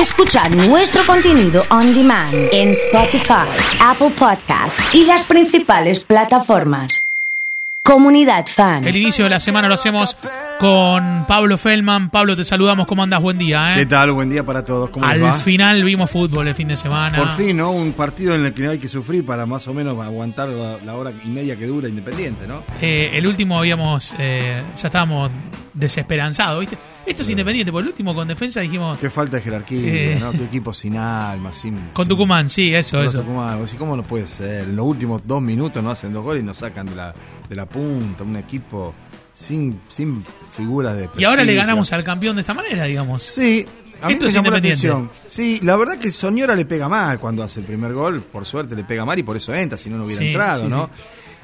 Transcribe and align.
Escuchar 0.00 0.54
nuestro 0.54 1.06
contenido 1.06 1.62
on 1.70 1.94
demand 1.94 2.34
en 2.52 2.68
Spotify, 2.70 3.48
Apple 3.80 4.10
Podcast 4.10 4.78
y 4.92 5.06
las 5.06 5.26
principales 5.26 6.04
plataformas. 6.04 7.06
Comunidad 7.82 8.44
Fan. 8.46 8.86
El 8.86 8.96
inicio 8.96 9.24
de 9.24 9.30
la 9.30 9.40
semana 9.40 9.68
lo 9.68 9.74
hacemos 9.74 10.14
con 10.58 11.24
Pablo 11.26 11.58
Feldman. 11.58 12.10
Pablo, 12.10 12.36
te 12.36 12.44
saludamos. 12.44 12.86
¿Cómo 12.86 13.02
andas? 13.02 13.20
Buen 13.20 13.38
día. 13.38 13.72
¿eh? 13.74 13.78
¿Qué 13.80 13.86
tal? 13.86 14.12
Buen 14.12 14.30
día 14.30 14.44
para 14.44 14.64
todos. 14.64 14.90
¿Cómo 14.90 15.06
les 15.06 15.16
Al 15.16 15.22
va? 15.24 15.34
final 15.34 15.84
vimos 15.84 16.10
fútbol 16.10 16.48
el 16.48 16.54
fin 16.54 16.68
de 16.68 16.76
semana. 16.76 17.18
Por 17.18 17.28
fin, 17.36 17.56
¿no? 17.56 17.70
Un 17.72 17.92
partido 17.92 18.34
en 18.34 18.44
el 18.44 18.52
que 18.54 18.62
no 18.62 18.70
hay 18.70 18.78
que 18.78 18.88
sufrir 18.88 19.24
para 19.24 19.46
más 19.46 19.66
o 19.68 19.74
menos 19.74 19.98
aguantar 20.02 20.48
la, 20.48 20.78
la 20.84 20.94
hora 20.94 21.12
y 21.24 21.28
media 21.28 21.56
que 21.56 21.66
dura 21.66 21.88
Independiente, 21.88 22.46
¿no? 22.46 22.62
Eh, 22.80 23.10
el 23.14 23.26
último 23.26 23.58
habíamos, 23.58 24.14
eh, 24.18 24.62
ya 24.76 24.88
estábamos 24.88 25.30
desesperanzados, 25.74 26.60
¿viste? 26.60 26.78
Esto 27.06 27.22
es 27.22 27.30
independiente, 27.30 27.70
por 27.70 27.82
el 27.82 27.88
último 27.88 28.16
con 28.16 28.26
defensa 28.26 28.60
dijimos 28.60 28.98
Qué 28.98 29.08
falta 29.10 29.36
de 29.36 29.42
jerarquía, 29.44 29.78
Eh. 29.84 30.18
¿no? 30.20 30.32
Qué 30.32 30.42
equipo 30.44 30.74
sin 30.74 30.96
alma, 30.96 31.52
sin... 31.52 31.76
con 31.92 32.04
sin- 32.04 32.08
Tucumán, 32.08 32.48
sí, 32.50 32.74
eso, 32.74 33.00
eso. 33.02 33.20
Tucumán. 33.20 33.60
¿Cómo 33.78 33.94
no 33.96 34.02
puede 34.02 34.26
ser? 34.26 34.64
En 34.64 34.74
los 34.74 34.84
últimos 34.86 35.24
dos 35.24 35.40
minutos 35.40 35.80
no 35.84 35.90
hacen 35.90 36.12
dos 36.12 36.24
goles 36.24 36.42
y 36.42 36.46
nos 36.46 36.56
sacan 36.56 36.86
de 36.86 36.96
la, 36.96 37.14
de 37.48 37.54
la 37.54 37.66
punta. 37.66 38.24
Un 38.24 38.34
equipo 38.36 38.92
sin, 39.36 39.78
sin 39.88 40.24
figuras 40.50 40.96
de... 40.96 41.10
Y 41.18 41.24
ahora 41.24 41.44
le 41.44 41.54
ganamos 41.54 41.92
al 41.92 42.02
campeón 42.02 42.36
de 42.36 42.40
esta 42.40 42.54
manera, 42.54 42.84
digamos. 42.84 43.22
Sí, 43.22 43.66
a 44.00 44.06
mí 44.06 44.14
Esto 44.14 44.24
me 44.24 44.28
es 44.28 44.34
llamó 44.34 44.50
la 44.50 44.56
atención. 44.56 45.10
Sí, 45.26 45.60
la 45.62 45.76
verdad 45.76 45.98
que 45.98 46.10
Soñora 46.10 46.56
le 46.56 46.64
pega 46.64 46.88
mal 46.88 47.20
cuando 47.20 47.42
hace 47.42 47.60
el 47.60 47.66
primer 47.66 47.92
gol. 47.92 48.22
Por 48.22 48.46
suerte 48.46 48.74
le 48.74 48.84
pega 48.84 49.04
mal 49.04 49.18
y 49.18 49.22
por 49.22 49.36
eso 49.36 49.54
entra, 49.54 49.76
si 49.76 49.90
no, 49.90 49.98
no 49.98 50.04
hubiera 50.04 50.20
Sí, 50.22 50.28
entrado, 50.28 50.62
sí, 50.62 50.68
¿no? 50.68 50.88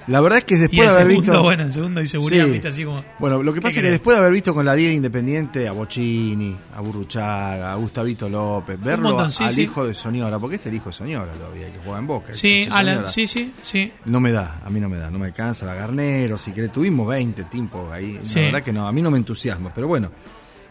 La 0.09 0.20
verdad 0.20 0.38
es 0.38 0.45
que 0.45 0.56
después 0.56 0.80
de 0.80 0.87
haber 0.95 1.06
segundo, 1.09 1.33
visto. 1.33 1.42
bueno, 1.45 1.62
el 1.62 1.73
segundo 1.73 2.01
y 2.01 2.06
seguridad, 2.06 2.45
Sí. 2.47 2.51
viste, 2.51 2.69
así 2.69 2.84
como... 2.84 3.05
Bueno, 3.19 3.42
lo 3.42 3.52
que 3.52 3.61
¿Qué 3.61 3.62
pasa 3.62 3.77
es 3.79 3.83
que 3.84 3.91
después 3.91 4.16
de 4.16 4.20
haber 4.20 4.33
visto 4.33 4.52
con 4.55 4.65
la 4.65 4.75
10 4.75 4.91
de 4.91 4.97
Independiente 4.97 5.69
a 5.69 5.73
Bocini, 5.73 6.56
a 6.75 6.80
Burruchaga, 6.80 7.73
a 7.73 7.77
Gustavito 7.77 8.28
López, 8.28 8.80
verlo 8.80 9.11
montón, 9.11 9.27
a- 9.27 9.30
sí, 9.30 9.45
al 9.45 9.51
sí. 9.52 9.62
hijo 9.62 9.87
de 9.87 9.95
Soñora, 9.95 10.38
porque 10.38 10.56
este 10.56 10.69
es 10.69 10.73
el 10.73 10.77
hijo 10.78 10.88
de 10.91 10.95
Soñora 10.95 11.33
todavía, 11.33 11.72
que 11.72 11.78
juega 11.84 11.98
en 12.00 12.06
Boca. 12.06 12.34
Sí, 12.34 12.67
Alan, 12.70 12.94
Soñora. 12.97 13.06
sí, 13.12 13.27
sí, 13.27 13.53
sí. 13.62 13.92
No 14.06 14.20
me 14.20 14.33
da, 14.33 14.61
a 14.64 14.70
mí 14.70 14.81
no 14.81 14.89
me 14.89 14.97
da, 14.98 15.11
no 15.11 15.19
me 15.19 15.27
alcanza 15.27 15.67
la 15.67 15.75
Garnero, 15.75 16.37
si 16.37 16.53
querés, 16.53 16.72
tuvimos 16.72 17.06
20 17.09 17.44
tiempos 17.44 17.92
ahí, 17.92 18.19
Sí. 18.22 18.39
la 18.41 18.44
verdad 18.47 18.62
que 18.62 18.72
no, 18.72 18.87
a 18.89 18.92
mí 18.92 19.03
no 19.03 19.11
me 19.11 19.19
entusiasma, 19.19 19.72
pero 19.75 19.87
bueno, 19.89 20.11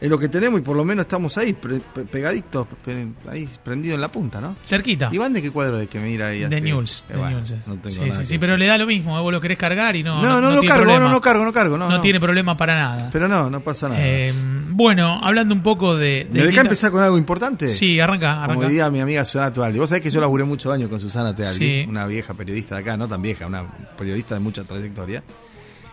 es 0.01 0.09
lo 0.09 0.17
que 0.17 0.27
tenemos 0.29 0.59
y 0.59 0.63
por 0.63 0.75
lo 0.75 0.83
menos 0.83 1.03
estamos 1.05 1.37
ahí, 1.37 1.53
pre- 1.53 1.79
pe- 1.79 2.05
pegaditos, 2.05 2.67
pe- 2.83 3.07
ahí 3.29 3.47
prendido 3.63 3.93
en 3.93 4.01
la 4.01 4.11
punta, 4.11 4.41
¿no? 4.41 4.55
Cerquita. 4.65 5.09
Iván 5.11 5.31
de 5.31 5.43
qué 5.43 5.51
cuadro 5.51 5.79
es 5.79 5.87
que 5.87 5.99
mira 5.99 6.29
ahí 6.29 6.39
De? 6.39 6.59
News, 6.59 7.05
Eh, 7.07 7.13
de 7.13 7.19
bueno, 7.19 7.37
News. 7.37 7.51
no 7.67 7.75
tengo 7.75 7.89
sí, 7.89 8.01
nada 8.01 8.13
sí, 8.15 8.25
sí, 8.25 8.39
pero 8.39 8.57
le 8.57 8.65
da 8.65 8.79
lo 8.79 8.87
mismo, 8.87 9.15
¿eh? 9.17 9.21
vos 9.21 9.31
lo 9.31 9.39
querés 9.39 9.59
cargar 9.59 9.95
y 9.95 10.01
no. 10.01 10.19
No, 10.21 10.41
no, 10.41 10.49
no, 10.49 10.59
tiene 10.59 10.67
cargo, 10.67 10.99
no, 10.99 11.07
no 11.09 11.21
cargo, 11.21 11.45
no 11.45 11.53
cargo, 11.53 11.77
no. 11.77 11.87
No 11.87 11.97
no. 11.97 12.01
tiene 12.01 12.19
problema 12.19 12.57
para 12.57 12.75
nada. 12.75 13.09
Pero 13.13 13.27
no, 13.27 13.49
no 13.51 13.59
pasa 13.61 13.89
nada. 13.89 14.01
Eh, 14.03 14.33
bueno, 14.69 15.19
hablando 15.23 15.53
un 15.53 15.61
poco 15.61 15.95
de. 15.95 16.25
de 16.25 16.25
¿Me 16.31 16.39
distintas- 16.39 16.63
empezar 16.65 16.91
con 16.91 17.03
algo 17.03 17.17
importante? 17.19 17.69
Sí, 17.69 17.99
arranca, 17.99 18.31
Como 18.33 18.43
arranca. 18.45 18.67
diría 18.69 18.89
mi 18.89 19.01
amiga 19.01 19.23
Susana 19.23 19.53
Tealdi. 19.53 19.77
Vos 19.77 19.89
sabés 19.89 20.01
que 20.01 20.09
yo 20.09 20.19
laburé 20.19 20.43
muchos 20.45 20.73
años 20.73 20.89
con 20.89 20.99
Susana 20.99 21.35
Tealdi, 21.35 21.57
Sí. 21.57 21.85
una 21.87 22.07
vieja 22.07 22.33
periodista 22.33 22.73
de 22.75 22.81
acá, 22.81 22.97
no 22.97 23.07
tan 23.07 23.21
vieja, 23.21 23.45
una 23.45 23.63
periodista 23.97 24.33
de 24.33 24.39
mucha 24.41 24.63
trayectoria. 24.63 25.23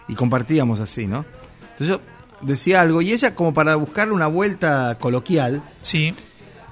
Y 0.08 0.14
compartíamos 0.14 0.80
así, 0.80 1.06
¿no? 1.06 1.26
Entonces 1.72 1.88
yo 1.88 2.00
decía 2.40 2.80
algo 2.80 3.02
y 3.02 3.12
ella, 3.12 3.34
como 3.34 3.52
para 3.54 3.74
buscarle 3.76 4.14
una 4.14 4.26
vuelta 4.26 4.96
coloquial, 5.00 5.62
Sí, 5.80 6.14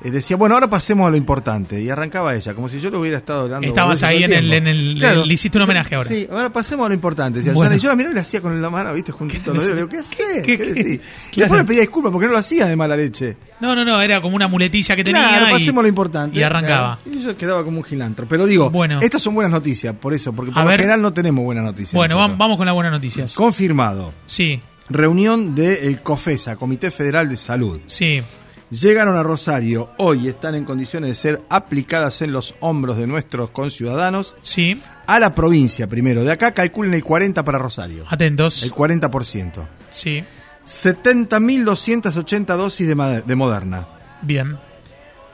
eh, 0.03 0.11
decía, 0.11 0.37
bueno, 0.37 0.55
ahora 0.55 0.69
pasemos 0.69 1.09
a 1.09 1.11
lo 1.11 1.17
importante. 1.17 1.81
Y 1.81 1.89
arrancaba 1.89 2.35
ella, 2.35 2.53
como 2.55 2.69
si 2.69 2.81
yo 2.81 2.91
lo 2.91 3.01
hubiera 3.01 3.17
estado 3.17 3.49
dando. 3.49 3.67
Estabas 3.67 4.03
ahí 4.03 4.23
en 4.25 4.31
el- 4.33 4.41
tiempo. 4.51 4.55
en 4.57 4.67
el- 4.67 5.27
le 5.27 5.35
hiciste 5.35 5.57
un 5.57 5.63
homenaje 5.65 5.95
ahora. 5.95 6.09
Sí, 6.11 6.29
ahora 6.31 6.51
pasemos 6.53 6.85
a 6.85 6.89
lo 6.91 6.95
importante. 6.95 7.41
Bueno. 7.53 7.75
Yo 7.77 7.89
la 7.89 7.97
miraba 7.97 8.13
y 8.13 8.15
le 8.15 8.21
hacía 8.21 8.43
con 8.43 8.61
la 8.61 8.69
mano, 8.69 8.93
¿viste? 8.93 9.11
Juntito 9.11 9.55
los 9.55 9.65
dedos. 9.67 9.77
Digo, 9.77 9.89
¿qué 9.89 9.97
haces? 9.97 10.43
¿Qué- 10.45 10.59
¿Qué, 10.59 10.59
qué- 10.59 11.01
claro. 11.33 11.37
después 11.37 11.61
me 11.63 11.65
pedía 11.65 11.81
disculpas 11.81 12.13
porque 12.13 12.27
no 12.27 12.33
lo 12.35 12.39
hacía 12.39 12.67
de 12.67 12.77
mala 12.77 12.95
leche. 12.95 13.39
No, 13.61 13.75
no, 13.75 13.87
no, 13.87 14.01
era 14.03 14.21
como 14.21 14.37
una 14.37 14.49
muletilla 14.49 14.95
que 14.97 15.03
tenía. 15.03 15.27
Claro, 15.29 15.47
pasemos 15.51 15.83
lo 15.83 15.89
importante. 15.89 16.39
Y 16.39 16.43
arrancaba. 16.43 16.99
Y 17.11 17.19
yo 17.23 17.35
quedaba 17.35 17.65
como 17.65 17.79
un 17.79 17.85
gilantro. 17.85 18.27
Pero 18.29 18.45
digo, 18.47 18.69
Bueno. 18.71 19.01
estas 19.01 19.23
son 19.23 19.35
buenas 19.35 19.51
noticias, 19.53 19.95
por 19.99 20.13
eso, 20.13 20.35
porque 20.35 20.53
por 20.53 20.61
A 20.61 20.65
lo 20.65 20.71
ver. 20.71 20.81
general 20.81 21.01
no 21.01 21.15
tenemos 21.15 21.43
buenas 21.43 21.65
noticias. 21.65 21.95
Bueno, 21.95 22.17
nosotros. 22.17 22.39
vamos 22.39 22.57
con 22.59 22.67
las 22.67 22.75
buenas 22.75 22.93
noticias. 22.93 23.35
Confirmado. 23.35 24.13
Sí, 24.27 24.61
Reunión 24.89 25.55
del 25.55 26.01
COFESA, 26.03 26.57
Comité 26.57 26.91
Federal 26.91 27.29
de 27.29 27.37
Salud. 27.37 27.81
sí, 27.87 28.23
Llegaron 28.69 29.17
a 29.17 29.23
Rosario, 29.23 29.91
hoy 29.99 30.27
están 30.27 30.57
en 30.57 30.65
condiciones 30.65 31.09
de 31.11 31.15
ser 31.15 31.41
aplicadas 31.49 32.21
en 32.23 32.33
los 32.33 32.57
hombros 32.59 32.97
de 32.97 33.07
nuestros 33.07 33.51
conciudadanos. 33.51 34.35
sí. 34.41 34.83
A 35.09 35.21
la 35.21 35.37
provincia 35.37 35.87
primero, 35.87 36.25
de 36.25 36.33
acá 36.33 36.51
calculen 36.53 36.93
el 36.93 37.05
40 37.05 37.45
para 37.45 37.61
Rosario. 37.61 38.05
Atentos. 38.11 38.65
El 38.65 38.73
40%. 38.73 39.69
Sí, 39.93 40.25
70.280 40.67 42.57
dosis 42.57 42.89
de, 42.89 43.23
de 43.25 43.37
Moderna. 43.37 43.87
bien, 44.23 44.59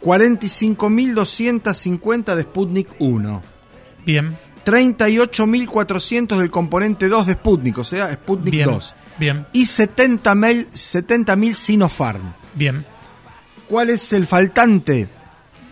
45.250 0.02 2.34
de 2.34 2.42
Sputnik 2.42 2.88
1. 2.98 3.42
bien, 4.04 4.36
38.400 4.64 6.38
del 6.38 6.50
componente 6.50 7.08
2 7.08 7.26
de 7.26 7.32
Sputnik, 7.34 7.78
o 7.78 7.84
sea, 7.84 8.12
Sputnik 8.12 8.52
bien, 8.52 8.66
2. 8.68 8.94
bien, 9.18 9.46
Y 9.52 9.64
70.000 9.66 10.68
70.000 10.72 11.54
Sinopharm. 11.54 12.32
bien. 12.54 12.84
¿Cuál 13.68 13.90
es 13.90 14.12
el 14.12 14.26
faltante? 14.26 15.08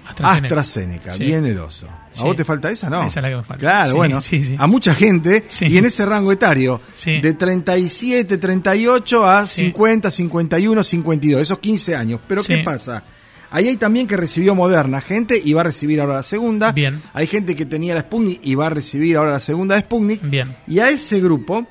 AstraZeneca. 0.08 0.46
AstraZeneca, 0.46 1.14
Sí. 1.14 1.24
bien 1.24 1.46
eloso. 1.46 1.86
¿A 1.86 2.16
Sí. 2.16 2.22
vos 2.24 2.34
te 2.34 2.44
falta 2.44 2.68
esa? 2.70 2.90
No. 2.90 3.04
Esa 3.04 3.20
es 3.20 3.22
la 3.22 3.28
que 3.30 3.36
me 3.36 3.44
falta. 3.44 3.60
Claro, 3.60 3.90
Sí, 3.90 3.96
bueno. 3.96 4.18
A 4.58 4.66
mucha 4.66 4.94
gente, 4.94 5.44
y 5.60 5.78
en 5.78 5.84
ese 5.84 6.04
rango 6.06 6.32
etario, 6.32 6.80
de 7.04 7.32
37, 7.34 8.38
38 8.38 9.24
a 9.28 9.46
Sí. 9.46 9.66
50, 9.66 10.10
51, 10.10 10.82
52, 10.82 11.42
esos 11.42 11.58
15 11.58 11.94
años. 11.94 12.18
Pero. 12.26 12.42
¿qué 12.42 12.58
pasa? 12.58 13.04
Ahí 13.50 13.68
hay 13.68 13.76
también 13.76 14.06
que 14.06 14.16
recibió 14.16 14.54
Moderna 14.54 15.00
gente 15.00 15.40
y 15.44 15.52
va 15.52 15.62
a 15.62 15.64
recibir 15.64 16.00
ahora 16.00 16.14
la 16.14 16.22
segunda. 16.22 16.72
Bien. 16.72 17.02
Hay 17.12 17.26
gente 17.26 17.56
que 17.56 17.66
tenía 17.66 17.94
la 17.94 18.02
Sputnik 18.02 18.40
y 18.42 18.54
va 18.54 18.66
a 18.66 18.70
recibir 18.70 19.16
ahora 19.16 19.32
la 19.32 19.40
segunda 19.40 19.74
de 19.74 19.82
Sputnik. 19.82 20.22
Bien. 20.22 20.54
Y 20.68 20.78
a 20.78 20.88
ese 20.88 21.20
grupo 21.20 21.66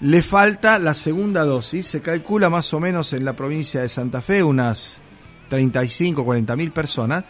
le 0.00 0.22
falta 0.22 0.78
la 0.78 0.94
segunda 0.94 1.44
dosis. 1.44 1.86
Se 1.86 2.00
calcula 2.00 2.50
más 2.50 2.72
o 2.72 2.80
menos 2.80 3.12
en 3.12 3.24
la 3.24 3.34
provincia 3.34 3.80
de 3.80 3.88
Santa 3.88 4.22
Fe 4.22 4.42
unas 4.42 5.02
35, 5.48 6.24
40 6.24 6.56
mil 6.56 6.72
personas 6.72 7.24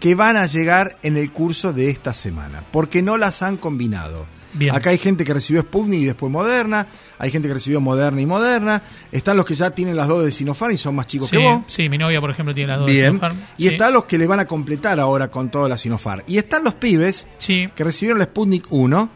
que 0.00 0.14
van 0.14 0.36
a 0.36 0.46
llegar 0.46 0.98
en 1.02 1.18
el 1.18 1.30
curso 1.30 1.74
de 1.74 1.90
esta 1.90 2.14
semana, 2.14 2.64
porque 2.72 3.02
no 3.02 3.18
las 3.18 3.42
han 3.42 3.58
combinado. 3.58 4.26
Bien. 4.52 4.74
Acá 4.74 4.90
hay 4.90 4.98
gente 4.98 5.24
que 5.24 5.32
recibió 5.32 5.62
Sputnik 5.62 6.00
y 6.00 6.04
después 6.06 6.30
Moderna, 6.32 6.86
hay 7.18 7.30
gente 7.30 7.46
que 7.48 7.54
recibió 7.54 7.80
Moderna 7.80 8.20
y 8.20 8.26
Moderna, 8.26 8.82
están 9.12 9.36
los 9.36 9.46
que 9.46 9.54
ya 9.54 9.70
tienen 9.70 9.96
las 9.96 10.08
dos 10.08 10.24
de 10.24 10.32
Sinopharm 10.32 10.72
y 10.74 10.78
son 10.78 10.94
más 10.96 11.06
chicos 11.06 11.28
Sí, 11.28 11.36
que 11.36 11.42
vos. 11.44 11.60
sí, 11.66 11.88
mi 11.88 11.98
novia, 11.98 12.20
por 12.20 12.30
ejemplo, 12.30 12.54
tiene 12.54 12.68
las 12.72 12.78
dos 12.80 12.88
de. 12.88 12.94
Sinopharm. 13.06 13.36
Y 13.58 13.62
Sí. 13.62 13.68
están 13.68 13.92
los 13.92 14.04
que 14.04 14.18
le 14.18 14.26
van 14.26 14.40
a 14.40 14.46
completar 14.46 14.98
ahora 14.98 15.30
con 15.30 15.50
toda 15.50 15.68
la 15.68 15.78
Sinopharm. 15.78 16.22
Y 16.26 16.38
están 16.38 16.64
los 16.64 16.74
pibes 16.74 17.26
Sí, 17.38 17.68
que 17.74 17.84
recibieron 17.84 18.18
la 18.18 18.24
Sputnik 18.24 18.66
1 18.70 19.10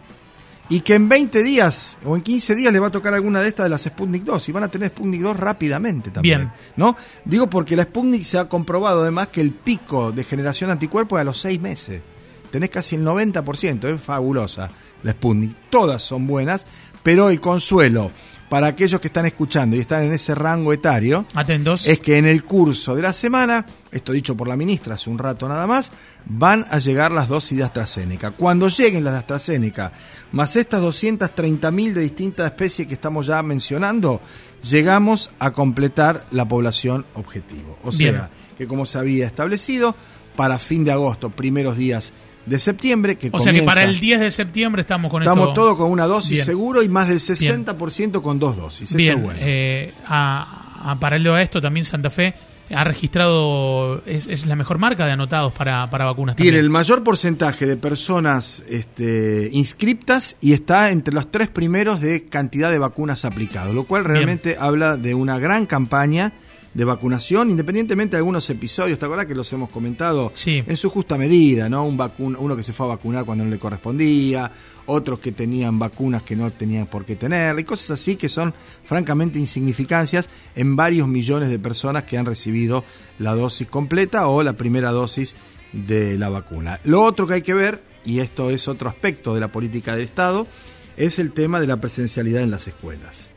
y 0.71 0.81
que 0.81 0.95
en 0.95 1.09
20 1.11 1.43
días 1.43 1.99
o 2.05 2.17
en 2.17 2.23
15 2.23 2.55
días 2.55 2.73
les 2.73 2.81
va 2.81 2.87
a 2.87 2.91
tocar 2.91 3.13
alguna 3.13 3.43
de 3.43 3.49
estas 3.49 3.65
de 3.65 3.71
las 3.71 3.83
Sputnik 3.83 4.23
2 4.23 4.49
y 4.49 4.53
van 4.53 4.63
a 4.65 4.69
tener 4.69 4.89
Sputnik 4.89 5.21
2 5.21 5.37
rápidamente 5.39 6.11
también. 6.11 6.39
Bien. 6.39 6.53
¿No? 6.77 6.97
Digo 7.25 7.51
porque 7.51 7.77
la 7.77 7.83
Sputnik 7.83 8.23
se 8.23 8.39
ha 8.39 8.49
comprobado 8.49 9.03
además 9.03 9.29
que 9.29 9.41
el 9.41 9.53
pico 9.53 10.11
de 10.13 10.25
generación 10.25 10.69
de 10.69 10.73
anticuerpos 10.73 11.19
es 11.19 11.21
a 11.21 11.25
los 11.25 11.39
6 11.41 11.61
meses. 11.61 12.03
Tenés 12.55 12.71
casi 12.71 12.95
el 12.95 13.05
90%, 13.05 13.93
es 13.93 14.01
fabulosa 14.01 14.71
la 15.03 15.11
Sputnik. 15.11 15.57
Todas 15.71 16.01
son 16.01 16.25
buenas, 16.29 16.65
pero 17.03 17.29
el 17.29 17.41
consuelo 17.41 18.13
para 18.49 18.69
aquellos 18.69 19.01
que 19.01 19.09
están 19.09 19.27
escuchando 19.27 19.75
y 19.75 19.81
están 19.81 20.05
en 20.05 20.13
ese 20.13 20.37
rango 20.37 20.73
etario 20.73 21.27
atentos. 21.35 21.85
es 21.89 21.99
que 21.99 22.17
en 22.17 22.27
el 22.27 22.45
curso 22.45 22.95
de 22.95 23.03
la 23.03 23.13
semana, 23.13 23.67
esto 23.91 24.13
dicho 24.13 24.37
por 24.37 24.47
la 24.47 24.57
ministra 24.57 24.95
hace 24.95 25.11
un 25.11 25.19
rato 25.19 25.49
nada 25.49 25.67
más, 25.67 25.91
van 26.27 26.65
a 26.71 26.79
llegar 26.79 27.11
las 27.11 27.27
dosis 27.27 27.59
de 27.59 27.65
AstraZeneca. 27.65 28.31
Cuando 28.31 28.69
lleguen 28.69 29.03
las 29.03 29.15
de 29.15 29.19
AstraZeneca, 29.19 29.93
más 30.31 30.55
estas 30.55 30.81
230.000 30.81 31.93
de 31.93 32.03
distintas 32.03 32.47
especies 32.47 32.87
que 32.87 32.95
estamos 32.95 33.27
ya 33.27 33.43
mencionando, 33.43 34.21
llegamos 34.63 35.33
a 35.41 35.51
completar 35.51 36.29
la 36.31 36.47
población 36.47 37.05
objetivo. 37.15 37.81
O 37.83 37.91
Bien. 37.91 38.15
sea, 38.15 38.31
que 38.57 38.69
como 38.69 38.87
se 38.87 38.99
había 38.99 39.27
establecido, 39.27 39.97
para 40.37 40.59
fin 40.59 40.85
de 40.85 40.93
agosto, 40.93 41.31
primeros 41.31 41.77
días 41.77 42.13
de 42.47 42.59
septiembre, 42.59 43.17
que 43.17 43.31
o 43.33 43.41
sea 43.41 43.53
que 43.53 43.63
para 43.63 43.85
el 43.85 43.99
10 44.01 44.21
de 44.21 44.31
septiembre 44.31 44.81
estamos 44.83 45.11
con 45.11 45.23
Estamos 45.23 45.49
esto. 45.49 45.61
todos 45.61 45.77
con 45.77 45.91
una 45.91 46.07
dosis 46.07 46.31
Bien. 46.33 46.45
seguro 46.47 46.83
y 46.83 46.89
más 46.89 47.09
del 47.09 47.19
60% 47.21 48.21
con 48.23 48.39
dos 48.39 48.57
dosis. 48.57 48.83
Esto 48.91 48.97
Bien, 48.97 49.19
es 49.19 49.23
bueno. 49.25 49.39
eh, 49.43 49.93
a, 50.07 50.91
a 50.91 50.97
paralelo 51.01 51.35
a 51.35 51.43
esto, 51.43 51.61
también 51.61 51.85
Santa 51.85 52.11
Fe 52.11 52.35
ha 52.75 52.83
registrado, 52.83 54.03
es, 54.07 54.27
es 54.27 54.47
la 54.47 54.57
mejor 54.57 54.79
marca 54.79 55.05
de 55.05 55.13
anotados 55.13 55.53
para, 55.53 55.89
para 55.91 56.07
vacunas. 56.07 56.35
Tiene 56.37 56.59
el 56.59 56.71
mayor 56.71 57.05
porcentaje 57.05 57.67
de 57.67 57.77
personas 57.77 58.65
este, 58.69 59.51
inscriptas 59.53 60.37
y 60.41 60.55
está 60.55 60.91
entre 60.91 61.13
los 61.15 61.31
tres 61.31 61.49
primeros 61.49 62.01
de 62.01 62.25
cantidad 62.29 62.71
de 62.71 62.79
vacunas 62.79 63.25
aplicadas, 63.27 63.75
lo 63.75 63.85
cual 63.85 64.05
realmente 64.05 64.57
habla 64.59 64.97
de 64.97 65.15
una 65.15 65.39
gran 65.39 65.67
campaña 65.67 66.33
de 66.75 66.85
vacunación, 66.85 67.51
independientemente 67.51 68.17
de 68.17 68.19
algunos 68.19 68.51
episodios, 68.51 68.99
¿te 68.99 69.05
acordás 69.05 69.27
que 69.27 69.35
los 69.35 69.53
hemos 69.53 69.71
comentado? 69.71 70.33
Sí. 70.35 70.63
En 70.67 70.77
su 70.77 70.91
justa 70.91 71.17
medida, 71.17 71.69
¿no? 71.69 71.87
Un 71.87 71.97
vacun 71.97 72.37
uno 72.39 72.57
que 72.57 72.65
se 72.65 72.73
fue 72.73 72.87
a 72.87 72.91
vacunar 72.91 73.25
cuando 73.25 73.45
no 73.45 73.51
le 73.51 73.59
correspondía, 73.59 74.51
otros 74.87 75.21
que 75.21 75.33
tenían 75.33 75.79
vacunas 75.79 76.23
que 76.23 76.35
no 76.35 76.51
tenían 76.51 76.87
por 76.87 77.05
qué 77.05 77.17
tener, 77.17 77.59
y 77.59 77.65
cosas 77.65 77.93
así 77.93 78.17
que 78.17 78.29
son 78.29 78.53
francamente 78.85 79.39
insignificancias 79.39 80.29
en 80.57 80.75
varios 80.75 81.07
millones 81.07 81.49
de 81.49 81.59
personas 81.59 82.03
que 82.03 82.19
han 82.19 82.27
recibido 82.27 82.85
la 83.19 83.35
dosis 83.35 83.69
completa 83.69 84.27
o 84.27 84.43
la 84.43 84.55
primera 84.55 84.91
dosis 84.91 85.37
de 85.73 86.19
la 86.19 86.29
vacuna. 86.29 86.81
Lo 86.85 87.03
otro 87.03 87.27
que 87.27 87.35
hay 87.35 87.43
que 87.43 87.55
ver, 87.55 87.83
y 88.05 88.19
esto 88.19 88.51
es 88.51 88.67
otro 88.69 88.89
aspecto 88.89 89.35
de 89.35 89.41
la 89.41 89.49
política 89.49 89.95
de 89.95 90.03
Estado, 90.03 90.47
es 90.97 91.19
el 91.19 91.33
tema 91.33 91.61
de 91.61 91.67
la 91.67 91.81
presencialidad 91.81 92.43
en 92.43 92.51
las 92.51 92.67
escuelas. 92.69 93.34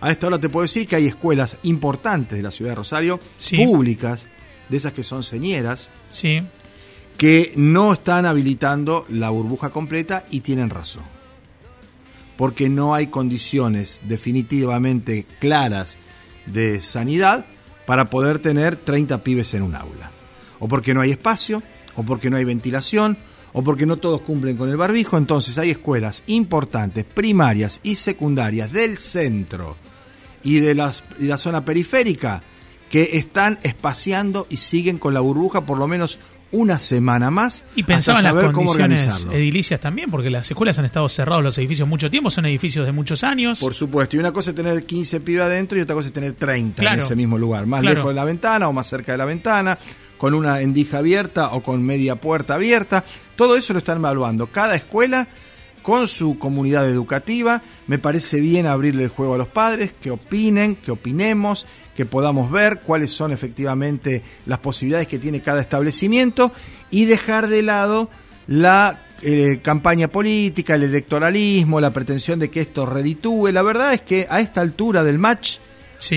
A 0.00 0.10
esta 0.10 0.28
hora 0.28 0.38
te 0.38 0.48
puedo 0.48 0.62
decir 0.62 0.86
que 0.86 0.96
hay 0.96 1.06
escuelas 1.06 1.58
importantes 1.64 2.36
de 2.38 2.42
la 2.42 2.50
ciudad 2.50 2.72
de 2.72 2.76
Rosario, 2.76 3.20
Sí. 3.38 3.56
públicas, 3.64 4.28
de 4.68 4.76
esas 4.76 4.92
que 4.92 5.02
son 5.04 5.24
señeras, 5.24 5.90
Sí. 6.10 6.40
que 7.16 7.52
no 7.56 7.92
están 7.92 8.26
habilitando 8.26 9.04
la 9.08 9.30
burbuja 9.30 9.70
completa 9.70 10.24
y 10.30 10.40
tienen 10.40 10.70
razón. 10.70 11.02
Porque 12.36 12.68
no 12.68 12.94
hay 12.94 13.08
condiciones 13.08 14.02
definitivamente 14.04 15.26
claras 15.40 15.98
de 16.46 16.80
sanidad 16.80 17.44
para 17.86 18.04
poder 18.10 18.38
tener 18.38 18.76
30 18.76 19.24
pibes 19.24 19.54
en 19.54 19.62
un 19.62 19.74
aula. 19.74 20.12
O 20.60 20.68
porque 20.68 20.94
no 20.94 21.00
hay 21.00 21.10
espacio, 21.10 21.62
o 21.96 22.04
porque 22.04 22.30
no 22.30 22.36
hay 22.36 22.44
ventilación, 22.44 23.18
o 23.52 23.62
porque 23.62 23.86
no 23.86 23.96
todos 23.96 24.20
cumplen 24.22 24.56
con 24.56 24.68
el 24.70 24.76
barbijo. 24.76 25.16
Entonces 25.18 25.56
hay 25.58 25.70
escuelas 25.70 26.22
importantes, 26.26 27.04
primarias 27.04 27.80
y 27.82 27.96
secundarias 27.96 28.72
del 28.72 28.98
centro 28.98 29.76
y 30.42 30.60
de 30.60 30.74
las, 30.74 31.02
la 31.18 31.36
zona 31.36 31.64
periférica 31.64 32.42
que 32.90 33.10
están 33.14 33.58
espaciando 33.62 34.46
y 34.48 34.56
siguen 34.56 34.98
con 34.98 35.12
la 35.14 35.20
burbuja 35.20 35.66
por 35.66 35.78
lo 35.78 35.86
menos 35.88 36.18
una 36.50 36.78
semana 36.78 37.30
más 37.30 37.62
Y 37.76 37.82
pensaban 37.82 38.22
las 38.22 38.30
saber 38.32 38.46
cómo 38.52 38.68
condiciones 38.68 39.00
organizarlo. 39.02 39.32
edilicias 39.36 39.78
también, 39.80 40.10
porque 40.10 40.30
las 40.30 40.50
escuelas 40.50 40.78
han 40.78 40.86
estado 40.86 41.06
cerrados 41.10 41.44
los 41.44 41.58
edificios 41.58 41.86
mucho 41.86 42.10
tiempo, 42.10 42.30
son 42.30 42.46
edificios 42.46 42.86
de 42.86 42.92
muchos 42.92 43.22
años. 43.22 43.60
Por 43.60 43.74
supuesto, 43.74 44.16
y 44.16 44.18
una 44.20 44.32
cosa 44.32 44.50
es 44.50 44.56
tener 44.56 44.82
15 44.86 45.20
pibes 45.20 45.42
adentro 45.42 45.76
y 45.76 45.82
otra 45.82 45.94
cosa 45.94 46.08
es 46.08 46.14
tener 46.14 46.32
30 46.32 46.80
Claro. 46.80 47.00
en 47.00 47.04
ese 47.04 47.14
mismo 47.16 47.36
lugar, 47.36 47.66
más 47.66 47.82
Claro. 47.82 47.96
lejos 47.96 48.08
de 48.08 48.14
la 48.14 48.24
ventana 48.24 48.66
o 48.68 48.72
más 48.72 48.86
cerca 48.86 49.12
de 49.12 49.18
la 49.18 49.26
ventana, 49.26 49.78
con 50.18 50.34
una 50.34 50.60
endija 50.60 50.98
abierta 50.98 51.52
o 51.52 51.62
con 51.62 51.82
media 51.82 52.16
puerta 52.16 52.54
abierta. 52.54 53.04
Todo 53.36 53.56
eso 53.56 53.72
lo 53.72 53.78
están 53.78 53.98
evaluando. 53.98 54.48
Cada 54.48 54.74
escuela 54.74 55.28
con 55.82 56.06
su 56.06 56.38
comunidad 56.38 56.86
educativa. 56.86 57.62
Me 57.86 57.98
parece 57.98 58.40
bien 58.40 58.66
abrirle 58.66 59.04
el 59.04 59.08
juego 59.08 59.34
a 59.34 59.38
los 59.38 59.48
padres, 59.48 59.94
que 59.98 60.10
opinen, 60.10 60.76
que 60.76 60.90
opinemos, 60.90 61.66
que 61.96 62.04
podamos 62.04 62.50
ver 62.50 62.80
cuáles 62.80 63.10
son 63.10 63.32
efectivamente 63.32 64.22
las 64.44 64.58
posibilidades 64.58 65.06
que 65.06 65.18
tiene 65.18 65.40
cada 65.40 65.62
establecimiento 65.62 66.52
y 66.90 67.06
dejar 67.06 67.48
de 67.48 67.62
lado 67.62 68.10
la 68.46 69.06
eh, 69.22 69.60
campaña 69.62 70.08
política, 70.08 70.74
el 70.74 70.84
electoralismo, 70.84 71.80
la 71.80 71.90
pretensión 71.90 72.38
de 72.38 72.50
que 72.50 72.60
esto 72.60 72.86
reditúe. 72.86 73.48
La 73.52 73.62
verdad 73.62 73.94
es 73.94 74.02
que 74.02 74.26
a 74.28 74.40
esta 74.40 74.60
altura 74.60 75.02
del 75.02 75.18
match, 75.18 75.58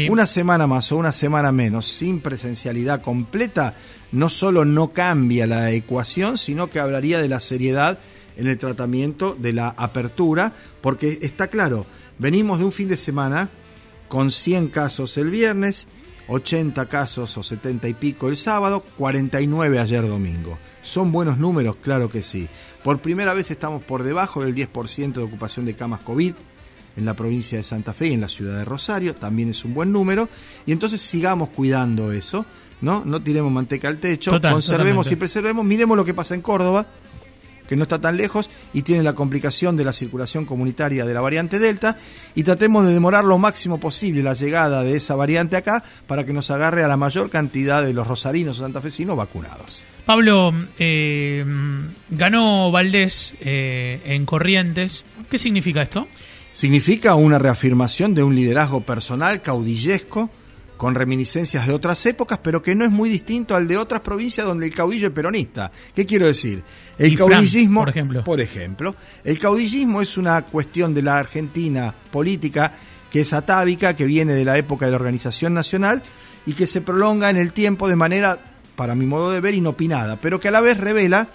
Una 0.10 0.28
semana 0.28 0.68
más 0.68 0.92
o 0.92 0.98
una 0.98 1.12
semana 1.12 1.52
menos 1.52 1.88
sin 1.88 2.20
presencialidad 2.20 3.02
completa, 3.02 3.74
no 4.12 4.30
solo 4.30 4.64
no 4.64 4.92
cambia 4.92 5.48
la 5.48 5.72
ecuación, 5.72 6.38
sino 6.38 6.70
que 6.70 6.80
hablaría 6.80 7.20
de 7.20 7.28
la 7.28 7.40
seriedad 7.40 7.98
en 8.38 8.48
el 8.48 8.58
tratamiento 8.58 9.36
de 9.38 9.54
la 9.54 9.70
apertura, 9.70 10.54
porque 10.82 11.20
está 11.22 11.48
claro, 11.48 11.86
venimos 12.20 12.60
de 12.60 12.66
un 12.66 12.72
fin 12.72 12.88
de 12.88 12.98
semana 12.98 13.50
con 14.08 14.32
100 14.32 14.68
casos 14.70 15.18
el 15.18 15.30
viernes, 15.30 15.88
80 16.28 16.86
casos 16.86 17.38
o 17.38 17.44
70 17.44 17.88
y 17.88 17.94
pico 17.94 18.30
el 18.30 18.38
sábado, 18.38 18.86
49 18.98 19.80
ayer 19.80 20.08
domingo. 20.08 20.60
¿Son 20.84 21.12
buenos 21.12 21.38
números? 21.38 21.76
Claro 21.78 22.10
que 22.10 22.22
sí. 22.22 22.48
Por 22.84 23.00
primera 23.00 23.34
vez 23.34 23.52
estamos 23.52 23.84
por 23.84 24.04
debajo 24.04 24.44
del 24.44 24.56
10% 24.56 25.14
de 25.14 25.24
ocupación 25.24 25.66
de 25.66 25.76
camas 25.76 26.02
COVID 26.02 26.34
en 26.96 27.06
la 27.06 27.14
provincia 27.16 27.58
de 27.58 27.64
Santa 27.64 27.94
Fe 27.94 28.08
y 28.08 28.14
en 28.14 28.22
la 28.22 28.30
ciudad 28.30 28.58
de 28.58 28.66
Rosario, 28.66 29.16
también 29.16 29.50
es 29.50 29.64
un 29.66 29.74
buen 29.74 29.92
número, 29.92 30.30
y 30.66 30.72
entonces 30.72 31.02
sigamos 31.02 31.50
cuidando 31.50 32.12
eso, 32.12 32.46
¿no? 32.82 33.04
No 33.06 33.22
tiremos 33.22 33.52
manteca 33.52 33.88
al 33.88 34.00
techo, 34.00 34.32
Total, 34.32 34.54
conservemos 34.54 35.06
totalmente. 35.08 35.14
y 35.14 35.16
preservemos, 35.16 35.66
miremos 35.66 35.98
lo 35.98 36.06
que 36.06 36.14
pasa 36.14 36.36
en 36.36 36.42
Córdoba, 36.42 36.88
que 37.72 37.78
no 37.78 37.84
está 37.84 38.02
tan 38.02 38.18
lejos 38.18 38.50
y 38.74 38.82
tiene 38.82 39.02
la 39.02 39.14
complicación 39.14 39.78
de 39.78 39.86
la 39.86 39.94
circulación 39.94 40.44
comunitaria 40.44 41.06
de 41.06 41.14
la 41.14 41.22
variante 41.22 41.58
Delta 41.58 41.98
y 42.36 42.44
tratemos 42.44 42.86
de 42.86 42.92
demorar 42.92 43.24
lo 43.24 43.38
máximo 43.38 43.80
posible 43.80 44.22
la 44.22 44.34
llegada 44.34 44.84
de 44.84 44.98
esa 44.98 45.16
variante 45.16 45.56
acá 45.56 45.82
para 46.06 46.26
que 46.26 46.34
nos 46.34 46.52
agarre 46.52 46.84
a 46.84 46.90
la 46.90 46.98
mayor 46.98 47.30
cantidad 47.30 47.82
de 47.82 47.94
los 47.94 48.06
rosarinos 48.08 48.60
o 48.60 48.64
santafesinos 48.64 49.16
vacunados. 49.16 49.86
Pablo, 50.06 50.54
eh, 50.80 51.46
ganó 52.10 52.72
Valdés 52.72 53.36
eh, 53.40 54.02
en 54.04 54.26
Corrientes. 54.26 55.06
¿Qué 55.30 55.38
significa 55.38 55.82
esto? 55.82 56.10
Significa 56.62 57.16
una 57.16 57.40
reafirmación 57.40 58.14
de 58.14 58.22
un 58.22 58.36
liderazgo 58.36 58.82
personal 58.82 59.42
caudillesco 59.42 60.30
con 60.78 60.94
reminiscencias 60.94 61.66
de 61.66 61.74
otras 61.74 62.06
épocas, 62.06 62.38
pero 62.44 62.62
que 62.62 62.76
no 62.76 62.86
es 62.86 62.92
muy 62.92 63.10
distinto 63.10 63.56
al 63.56 63.68
de 63.68 63.78
otras 63.78 64.02
provincias 64.02 64.46
donde 64.46 64.68
el 64.68 64.72
caudillo 64.76 65.08
es 65.08 65.14
peronista. 65.14 65.72
¿Qué 65.96 66.06
quiero 66.06 66.28
decir? 66.28 66.64
El 67.00 67.14
Y 67.14 67.18
Fran, 67.18 67.30
caudillismo, 67.30 67.80
por 67.80 67.90
ejemplo. 67.90 68.24
por 68.24 68.42
ejemplo, 68.42 68.96
el 69.24 69.40
caudillismo 69.40 70.04
es 70.04 70.18
una 70.18 70.44
cuestión 70.44 70.94
de 70.94 71.02
la 71.02 71.18
Argentina 71.18 71.92
política 72.12 72.74
que 73.10 73.22
es 73.22 73.34
atávica, 73.34 73.96
que 73.96 74.06
viene 74.06 74.36
de 74.36 74.46
la 74.46 74.56
época 74.56 74.86
de 74.86 74.92
la 74.92 74.98
Organización 74.98 75.56
Nacional 75.56 76.04
y 76.46 76.54
que 76.54 76.68
se 76.68 76.82
prolonga 76.82 77.32
en 77.32 77.38
el 77.38 77.54
tiempo 77.54 77.90
de 77.90 77.96
manera, 77.96 78.38
para 78.76 78.94
mi 78.94 79.08
modo 79.08 79.32
de 79.32 79.42
ver, 79.42 79.56
inopinada, 79.56 80.18
pero 80.18 80.40
que 80.40 80.50
a 80.50 80.52
la 80.52 80.62
vez 80.62 80.78
revela 80.78 81.28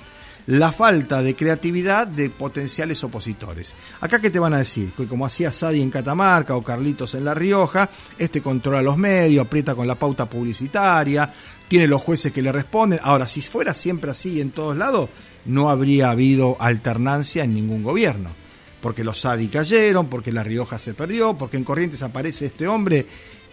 la 0.47 0.71
falta 0.71 1.23
de 1.23 1.35
creatividad 1.35 2.07
de 2.07 2.31
potenciales 2.31 3.03
opositores. 3.03 3.75
Acá 4.01 4.21
que 4.21 4.31
te 4.31 4.39
van 4.39 4.55
a 4.55 4.59
decir, 4.59 4.93
que 4.97 5.07
como 5.07 5.27
hacía 5.27 5.51
Sadi 5.51 5.83
en 5.83 5.91
Catamarca 5.91 6.55
o 6.55 6.63
Carlitos 6.63 7.15
en 7.15 7.25
La 7.25 7.35
Rioja, 7.35 7.91
este 8.17 8.41
controla 8.41 8.83
los 8.83 8.97
medios, 8.97 9.45
aprieta 9.45 9.75
con 9.75 9.89
la 9.89 9.97
pauta 9.97 10.27
publicitaria, 10.27 11.33
tiene 11.69 11.89
los 11.89 12.03
jueces 12.03 12.33
que 12.33 12.43
le 12.43 12.53
responden. 12.53 13.01
Ahora, 13.03 13.27
si 13.27 13.43
fuera 13.43 13.75
siempre 13.75 14.11
así 14.11 14.41
en 14.41 14.51
todos 14.51 14.77
lados, 14.77 15.11
no 15.47 15.69
habría 15.69 16.11
habido 16.11 16.57
alternancia 16.61 17.45
en 17.45 17.55
ningún 17.55 17.83
gobierno. 17.83 18.31
Porque 18.81 19.03
los 19.03 19.21
Sadi 19.21 19.49
cayeron, 19.49 20.07
porque 20.07 20.31
La 20.31 20.45
Rioja 20.45 20.79
se 20.79 20.95
perdió, 20.95 21.35
porque 21.35 21.57
en 21.57 21.65
Corrientes 21.65 22.03
aparece 22.03 22.47
este 22.47 22.69
hombre 22.69 23.07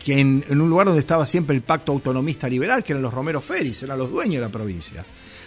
que 0.03 0.19
en, 0.19 0.43
un 0.49 0.69
lugar 0.69 0.87
donde 0.87 0.99
estaba 0.99 1.25
siempre 1.25 1.55
el 1.55 1.61
pacto 1.61 1.91
autonomista 1.91 2.47
liberal, 2.47 2.83
que 2.83 2.91
eran 2.91 3.01
los 3.01 3.13
Romero 3.13 3.41
Feris, 3.41 3.81
eran 3.83 3.97
los 3.97 4.11
dueños 4.11 4.35
de 4.35 4.41
la 4.41 4.49
provincia. 4.49 5.03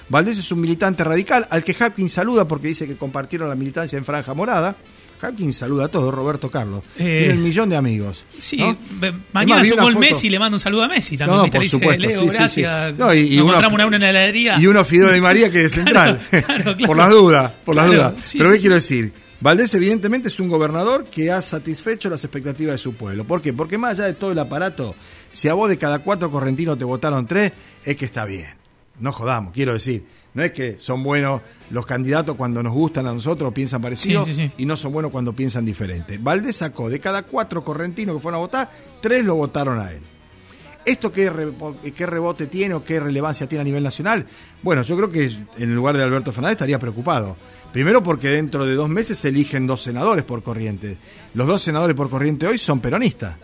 Valdés 0.09 0.39
es 0.39 0.53
un 0.53 0.61
militante 0.61 1.03
radical 1.05 1.47
al 1.51 1.65
que 1.65 1.77
Hapkins 1.79 2.13
saluda 2.13 2.47
porque 2.47 2.69
dice 2.69 2.87
que 2.87 2.97
compartieron 2.97 3.49
la 3.49 3.55
militancia 3.55 3.99
en 3.99 4.05
Franja 4.05 4.35
Morada. 4.35 4.77
Hapkins 5.21 5.57
saluda 5.57 5.87
a 5.87 5.89
todos, 5.89 6.13
Roberto 6.15 6.51
Carlos. 6.51 6.83
Eh, 6.99 7.21
Tiene 7.25 7.35
un 7.39 7.43
millón 7.43 7.71
de 7.71 7.77
amigos. 7.77 8.27
Sí, 8.39 8.63
Es 8.63 9.13
mañana 9.33 9.63
es 9.63 9.73
una 9.73 9.83
gol 9.85 9.95
foto- 9.95 10.01
Messi, 10.07 10.29
le 10.29 10.39
mando 10.39 10.57
un 10.57 10.61
saludo 10.61 10.83
a 10.83 10.89
Messi 10.89 11.17
también. 11.17 11.39
No, 11.43 11.51
por 11.51 11.61
dice, 11.63 11.71
supuesto, 11.79 12.03
Leo, 12.07 12.21
sí, 12.21 12.27
sí, 12.27 12.31
sí. 12.31 12.37
gracias. 12.63 12.99
No, 12.99 13.15
y- 13.15 13.19
y 13.33 13.37
Nos 13.39 13.47
una- 13.49 13.69
una, 13.69 13.87
una 13.87 13.97
en 13.97 14.03
la 14.03 14.11
heladería. 14.11 14.59
Y 14.61 14.67
uno 14.67 14.85
Fideo 14.85 15.11
de 15.11 15.21
María 15.23 15.51
que 15.51 15.61
de 15.61 15.71
central. 15.71 16.21
Claro, 16.31 16.47
claro, 16.57 16.77
por 16.87 16.97
las 16.99 17.11
dudas, 17.11 17.53
por 17.65 17.75
las 17.77 17.87
dudas. 17.87 18.15
sí, 18.23 18.37
Pero 18.39 18.53
¿qué 18.53 18.59
quiero 18.59 18.75
decir? 18.75 19.13
Valdés 19.41 19.73
evidentemente 19.75 20.29
es 20.29 20.39
un 20.39 20.49
gobernador 20.49 21.07
que 21.11 21.31
ha 21.33 21.41
satisfecho 21.43 22.09
las 22.11 22.23
expectativas 22.25 22.73
de 22.75 22.79
su 22.79 22.95
pueblo. 22.95 23.25
¿Por 23.25 23.41
qué? 23.41 23.53
Porque 23.55 23.79
más 23.79 23.95
allá 23.95 24.05
de 24.07 24.15
todo 24.15 24.33
el 24.33 24.39
aparato, 24.39 24.95
si 25.33 25.49
a 25.49 25.55
vos 25.55 25.69
de 25.71 25.79
cada 25.79 25.99
cuatro 26.01 26.31
correntinos 26.31 26.79
te 26.79 26.85
votaron 26.85 27.27
tres, 27.27 27.53
es 27.85 27.97
que 27.97 28.05
está 28.07 28.25
bien. 28.27 28.49
No 29.01 29.13
jodamos, 29.13 29.53
quiero 29.53 29.73
decir. 29.75 30.05
No 30.35 30.43
es 30.43 30.53
que 30.53 30.77
son 30.79 31.03
buenos 31.03 31.41
los 31.71 31.87
candidatos 31.87 32.37
cuando 32.37 32.63
nos 32.63 32.73
gustan 32.73 33.07
a 33.07 33.13
nosotros, 33.13 33.53
piensan 33.55 33.81
parecido, 33.81 34.25
Sí, 34.25 34.35
sí, 34.35 34.49
sí. 34.49 34.53
y 34.59 34.67
no 34.67 34.77
son 34.77 34.93
buenos 34.93 35.11
cuando 35.11 35.33
piensan 35.35 35.65
diferente. 35.65 36.19
Valdés 36.19 36.57
sacó 36.57 36.91
de 36.91 37.01
cada 37.01 37.23
cuatro 37.23 37.65
correntinos 37.65 38.17
que 38.17 38.23
fueron 38.23 38.39
a 38.39 38.43
votar, 38.43 38.71
tres 39.01 39.25
lo 39.25 39.35
votaron 39.35 39.79
a 39.81 39.93
él. 39.93 40.01
¿Esto 40.85 41.11
qué, 41.11 41.33
qué 41.97 42.07
rebote 42.07 42.47
tiene 42.47 42.75
o 42.75 42.85
qué 42.85 43.01
relevancia 43.01 43.49
tiene 43.49 43.63
a 43.63 43.65
nivel 43.65 43.83
nacional? 43.83 44.25
Bueno, 44.63 44.83
yo 44.83 44.97
creo 44.97 45.11
que 45.11 45.31
en 45.59 45.75
lugar 45.75 45.97
de 45.97 46.03
Alberto 46.05 46.33
Fernández 46.33 46.53
estaría 46.57 46.79
preocupado. 46.79 47.37
Primero 47.73 48.03
porque 48.05 48.29
dentro 48.29 48.65
de 48.65 48.75
dos 48.77 48.89
meses 48.89 49.19
se 49.19 49.29
eligen 49.31 49.67
dos 49.67 49.83
senadores 49.83 50.25
por 50.25 50.43
corriente. 50.45 50.97
Los 51.35 51.47
dos 51.49 51.63
senadores 51.63 51.97
por 51.97 52.09
corriente 52.09 52.47
hoy 52.47 52.59
son 52.59 52.79
peronistas. 52.81 53.37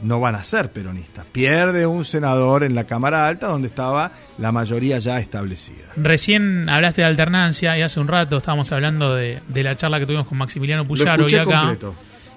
No 0.00 0.20
van 0.20 0.36
a 0.36 0.44
ser 0.44 0.70
peronistas. 0.70 1.24
Pierde 1.32 1.84
un 1.86 2.04
senador 2.04 2.62
en 2.62 2.74
la 2.76 2.84
Cámara 2.84 3.26
Alta 3.26 3.48
donde 3.48 3.66
estaba 3.68 4.12
la 4.38 4.52
mayoría 4.52 4.98
ya 5.00 5.18
establecida. 5.18 5.86
Recién 5.96 6.68
hablaste 6.68 7.00
de 7.02 7.08
alternancia 7.08 7.76
y 7.76 7.82
hace 7.82 7.98
un 7.98 8.06
rato 8.06 8.36
estábamos 8.38 8.70
hablando 8.70 9.14
de, 9.16 9.40
de 9.48 9.62
la 9.64 9.76
charla 9.76 9.98
que 9.98 10.06
tuvimos 10.06 10.28
con 10.28 10.38
Maximiliano 10.38 10.86
Puyaro 10.86 11.26
y 11.28 11.34
acá. 11.34 11.44
completo. 11.60 11.94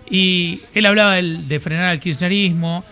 Y 0.09 0.61
él 0.73 0.85
hablaba 0.87 1.13
del- 1.15 1.47
de 1.47 1.59
frenar 1.59 1.85
al 1.85 1.99
kirchnerismo. 1.99 2.83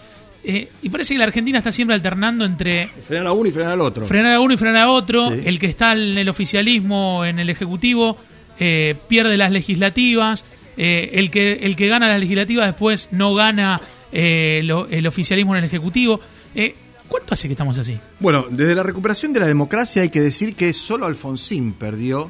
eh, 0.43 0.69
y 0.81 0.89
parece 0.89 1.15
que 1.15 1.17
la 1.17 1.25
Argentina 1.25 1.57
está 1.57 1.71
siempre 1.71 1.93
alternando 1.95 2.45
entre 2.45 2.87
Frenar 2.87 3.27
a 3.27 3.31
uno 3.33 3.49
y 3.49 3.51
frenar 3.51 3.73
al 3.73 3.81
otro. 3.81 4.05
frenar 4.05 4.33
a 4.33 4.39
uno 4.39 4.53
y 4.53 4.57
frenar 4.57 4.83
a 4.83 4.89
otro. 4.89 5.29
Sí. 5.31 5.41
El 5.45 5.59
que 5.59 5.65
está 5.65 5.91
en 5.93 6.17
el 6.17 6.29
oficialismo, 6.29 7.25
en 7.25 7.39
el 7.39 7.49
ejecutivo, 7.49 8.17
eh, 8.59 8.95
pierde 9.09 9.35
las 9.35 9.51
legislativas. 9.51 10.45
Eh, 10.77 11.09
el, 11.15 11.29
que, 11.29 11.53
el 11.63 11.75
que 11.75 11.87
gana 11.89 12.07
las 12.07 12.19
legislativas 12.21 12.67
después 12.67 13.09
no 13.11 13.35
gana 13.35 13.81
eh, 14.11 14.61
lo- 14.63 14.87
el 14.87 15.05
oficialismo 15.07 15.53
en 15.55 15.59
el 15.59 15.65
ejecutivo. 15.65 16.19
Eh, 16.55 16.75
¿Cuánto 17.07 17.33
hace 17.33 17.47
que 17.47 17.53
estamos 17.53 17.77
así? 17.77 17.97
Bueno, 18.19 18.45
desde 18.51 18.75
la 18.75 18.83
recuperación 18.83 19.33
de 19.33 19.39
la 19.39 19.47
democracia 19.47 20.03
hay 20.03 20.09
que 20.09 20.21
decir 20.21 20.55
que 20.55 20.73
solo 20.73 21.05
Alfonsín 21.07 21.73
perdió 21.73 22.29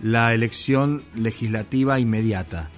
la 0.00 0.32
elección 0.34 1.02
legislativa 1.16 1.98
inmediata. 1.98 2.70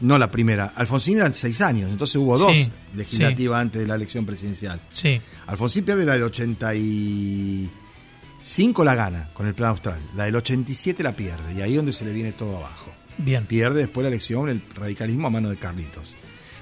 No 0.00 0.18
la 0.18 0.30
primera. 0.30 0.72
Alfonsín 0.74 1.18
eran 1.18 1.32
seis 1.32 1.60
años, 1.60 1.90
entonces 1.90 2.16
hubo 2.16 2.36
dos 2.36 2.52
Sí, 2.56 2.68
legislativas 2.96 3.60
antes 3.62 3.80
de 3.80 3.86
la 3.86 3.94
elección 3.94 4.26
presidencial. 4.26 4.80
Sí, 4.90 5.20
Alfonsín 5.46 5.84
pierde 5.84 6.04
la 6.04 6.14
del 6.14 6.24
85, 6.24 8.84
la 8.84 8.94
gana 8.94 9.30
con 9.32 9.46
el 9.46 9.54
plan 9.54 9.70
austral. 9.70 9.98
La 10.14 10.24
del 10.24 10.36
87 10.36 11.02
la 11.02 11.12
pierde, 11.12 11.54
y 11.56 11.62
ahí 11.62 11.70
es 11.72 11.76
donde 11.76 11.92
se 11.92 12.04
le 12.04 12.12
viene 12.12 12.32
todo 12.32 12.56
abajo. 12.58 12.92
bien. 13.18 13.46
Pierde 13.46 13.80
después 13.80 14.02
la 14.02 14.08
elección 14.08 14.48
el 14.50 14.60
radicalismo 14.74 15.28
a 15.28 15.30
mano 15.30 15.48
de 15.48 15.56
Carlitos. 15.56 16.16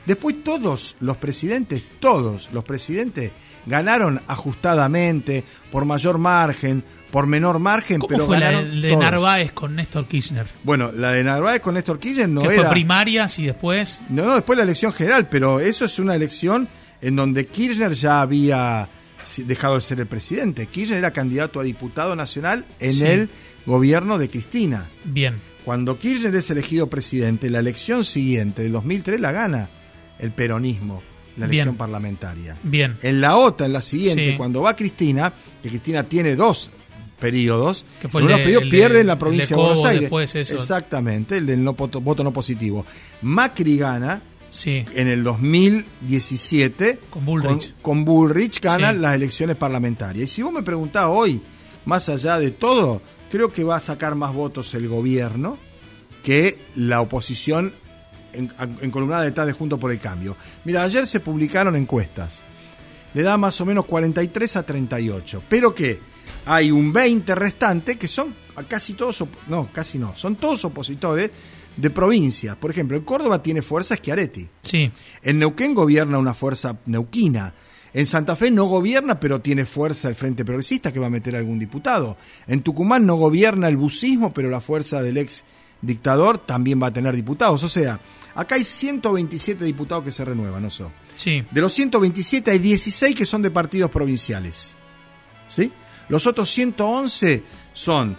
Después 0.07 0.43
todos 0.45 0.97
los 1.01 1.17
presidentes, 1.17 1.83
todos 2.01 2.51
los 2.53 2.65
presidentes 2.65 3.33
ganaron 3.67 4.21
ajustadamente, 4.27 5.45
por 5.71 5.85
mayor 5.85 6.19
margen, 6.19 6.85
por 7.11 7.27
menor 7.27 7.59
margen, 7.59 7.99
¿Cómo 8.01 8.09
pero 8.09 8.27
fue 8.27 8.39
la 8.39 8.61
de. 8.63 8.97
Narváez 8.97 9.53
con 9.53 9.77
Néstor 9.77 10.07
Kirchner? 10.07 10.47
Bueno, 10.65 10.91
la 10.93 11.13
de 11.13 11.23
Narváez 11.25 11.61
con 11.61 11.75
Néstor 11.75 11.99
Kirchner 11.99 12.29
no 12.29 12.43
que 12.43 12.49
era... 12.55 12.65
fue 12.65 12.71
primarias 12.73 13.39
y 13.39 13.47
después... 13.47 14.03
No, 14.09 14.25
no, 14.27 14.35
después 14.35 14.57
la 14.57 14.65
elección 14.65 14.93
general, 14.93 15.29
pero 15.29 15.61
eso 15.61 15.85
es 15.85 15.99
una 15.99 16.15
elección 16.15 16.69
en 17.01 17.17
donde 17.17 17.47
Kirchner 17.47 17.93
ya 17.93 18.21
había 18.21 18.89
dejado 19.39 19.77
de 19.77 19.83
ser 19.83 20.01
el 20.01 20.07
presidente. 20.07 20.67
Kirchner 20.67 20.99
era 20.99 21.13
candidato 21.13 21.61
a 21.61 21.63
diputado 21.63 22.17
nacional 22.17 22.67
en 22.81 22.93
Sí. 22.93 23.05
el 23.05 23.31
gobierno 23.65 24.19
de 24.19 24.29
Cristina. 24.29 24.91
Bien, 25.05 25.35
Cuando 25.65 25.99
Kirchner 25.99 26.35
es 26.35 26.51
elegido 26.51 26.89
presidente, 26.91 27.49
la 27.49 27.61
elección 27.61 28.05
siguiente, 28.05 28.65
del 28.65 28.73
2003, 28.73 29.19
la 29.21 29.33
gana 29.33 29.69
el 30.19 30.31
peronismo, 30.33 31.03
la 31.37 31.47
elección 31.47 31.69
Bien. 31.71 31.77
parlamentaria. 31.77 32.57
bien. 32.63 32.97
En 33.03 33.21
la 33.21 33.37
otra, 33.37 33.67
en 33.67 33.73
la 33.73 33.83
siguiente, 33.83 34.33
Sí. 34.33 34.37
cuando 34.37 34.63
va 34.63 34.75
Cristina, 34.77 35.33
que 35.63 35.69
Cristina 35.69 36.03
tiene 36.05 36.37
dos 36.37 36.71
periodos, 37.19 37.85
Que 38.03 38.09
fue 38.09 38.23
periodos 38.27 38.69
pierde 38.69 39.01
en 39.01 39.07
la 39.07 39.19
provincia 39.19 39.57
de, 39.57 39.63
Buenos 39.63 39.85
Aires. 39.85 40.01
después 40.03 40.35
eso. 40.35 40.55
Exactamente, 40.55 41.39
el 41.39 41.47
del 41.47 41.63
no 41.65 41.73
voto 41.75 42.23
no 42.25 42.33
positivo. 42.33 42.85
Macri 43.23 43.77
gana 43.79 44.23
Sí, 44.51 44.85
en 44.95 45.09
el 45.09 45.25
2017 45.25 46.99
Con 47.11 47.25
Bullrich. 47.25 47.73
con, 47.81 47.81
con 47.83 48.05
Bullrich 48.05 48.61
ganan 48.61 48.97
Sí. 48.97 49.01
las 49.01 49.15
elecciones 49.15 49.57
parlamentarias. 49.57 50.31
Y 50.31 50.33
si 50.33 50.43
vos 50.43 50.53
me 50.53 50.63
preguntás 50.63 51.07
hoy, 51.09 51.41
más 51.87 52.09
allá 52.09 52.39
de 52.39 52.51
todo, 52.51 53.03
creo 53.31 53.53
que 53.53 53.65
va 53.65 53.77
a 53.77 53.81
sacar 53.81 54.15
más 54.15 54.33
votos 54.33 54.73
el 54.75 54.87
gobierno 54.89 55.59
que 56.23 56.59
la 56.77 57.01
oposición 57.01 57.73
en, 58.35 58.53
encolumnada 58.81 59.25
detrás 59.25 59.47
de 59.47 59.53
Junto 59.53 59.79
por 59.79 59.91
el 59.91 59.99
Cambio. 59.99 60.37
Mira, 60.65 60.83
ayer 60.83 61.07
se 61.07 61.21
publicaron 61.21 61.77
encuestas. 61.77 62.43
Le 63.15 63.23
da 63.23 63.37
más 63.37 63.61
o 63.61 63.65
menos 63.65 63.85
43 63.87 64.57
a 64.57 64.63
38. 64.65 65.43
Pero 65.49 65.75
que 65.75 65.99
hay 66.47 66.71
un 66.71 66.93
20 66.93 67.35
restante 67.35 67.97
que 67.97 68.09
son 68.09 68.35
casi 68.69 68.95
todos, 68.95 69.25
no, 69.49 69.69
casi 69.73 69.99
no, 69.99 70.17
son 70.17 70.37
todos 70.37 70.65
opositores 70.65 71.31
de 71.77 71.91
provincias. 71.91 72.57
Por 72.57 72.71
ejemplo, 72.71 72.97
en 72.97 73.05
Córdoba 73.05 73.43
tiene 73.43 73.63
fuerza 73.63 73.97
Schiaretti. 73.97 74.49
sí, 74.63 74.91
En 75.23 75.39
Neuquén 75.39 75.75
gobierna 75.75 76.19
una 76.19 76.35
fuerza 76.35 76.79
neuquina. 76.87 77.55
En 77.93 78.07
Santa 78.07 78.35
Fe 78.35 78.51
no 78.51 78.65
gobierna, 78.65 79.21
pero 79.21 79.41
tiene 79.41 79.65
fuerza 79.67 80.09
el 80.09 80.17
Frente 80.17 80.45
Progresista 80.45 80.93
que 80.93 80.99
va 80.99 81.07
a 81.07 81.11
meter 81.11 81.37
algún 81.37 81.61
diputado. 81.61 82.17
En 82.49 82.63
Tucumán 82.63 83.07
no 83.07 83.15
gobierna 83.15 83.69
el 83.69 83.77
bucismo, 83.77 84.35
pero 84.35 84.51
la 84.51 84.61
fuerza 84.61 85.01
del 85.01 85.17
ex 85.17 85.45
dictador 85.87 86.39
también 86.39 86.83
va 86.83 86.89
a 86.89 86.93
tener 86.93 87.15
diputados. 87.15 87.63
O 87.63 87.69
sea, 87.69 88.01
acá 88.35 88.55
hay 88.57 88.65
127 88.65 89.65
diputados 89.65 90.05
que 90.05 90.13
se 90.13 90.25
renuevan, 90.25 90.63
¿no? 90.63 90.71
so? 90.71 90.91
sí. 91.15 91.45
De 91.51 91.61
los 91.61 91.73
127 91.73 92.51
hay 92.51 92.59
16 92.59 93.15
que 93.15 93.27
son 93.27 93.43
de 93.43 93.51
partidos 93.51 93.91
provinciales. 93.91 94.77
¿Sí? 95.49 95.71
Los 96.09 96.27
otros 96.27 96.51
111 96.51 97.43
son 97.73 98.17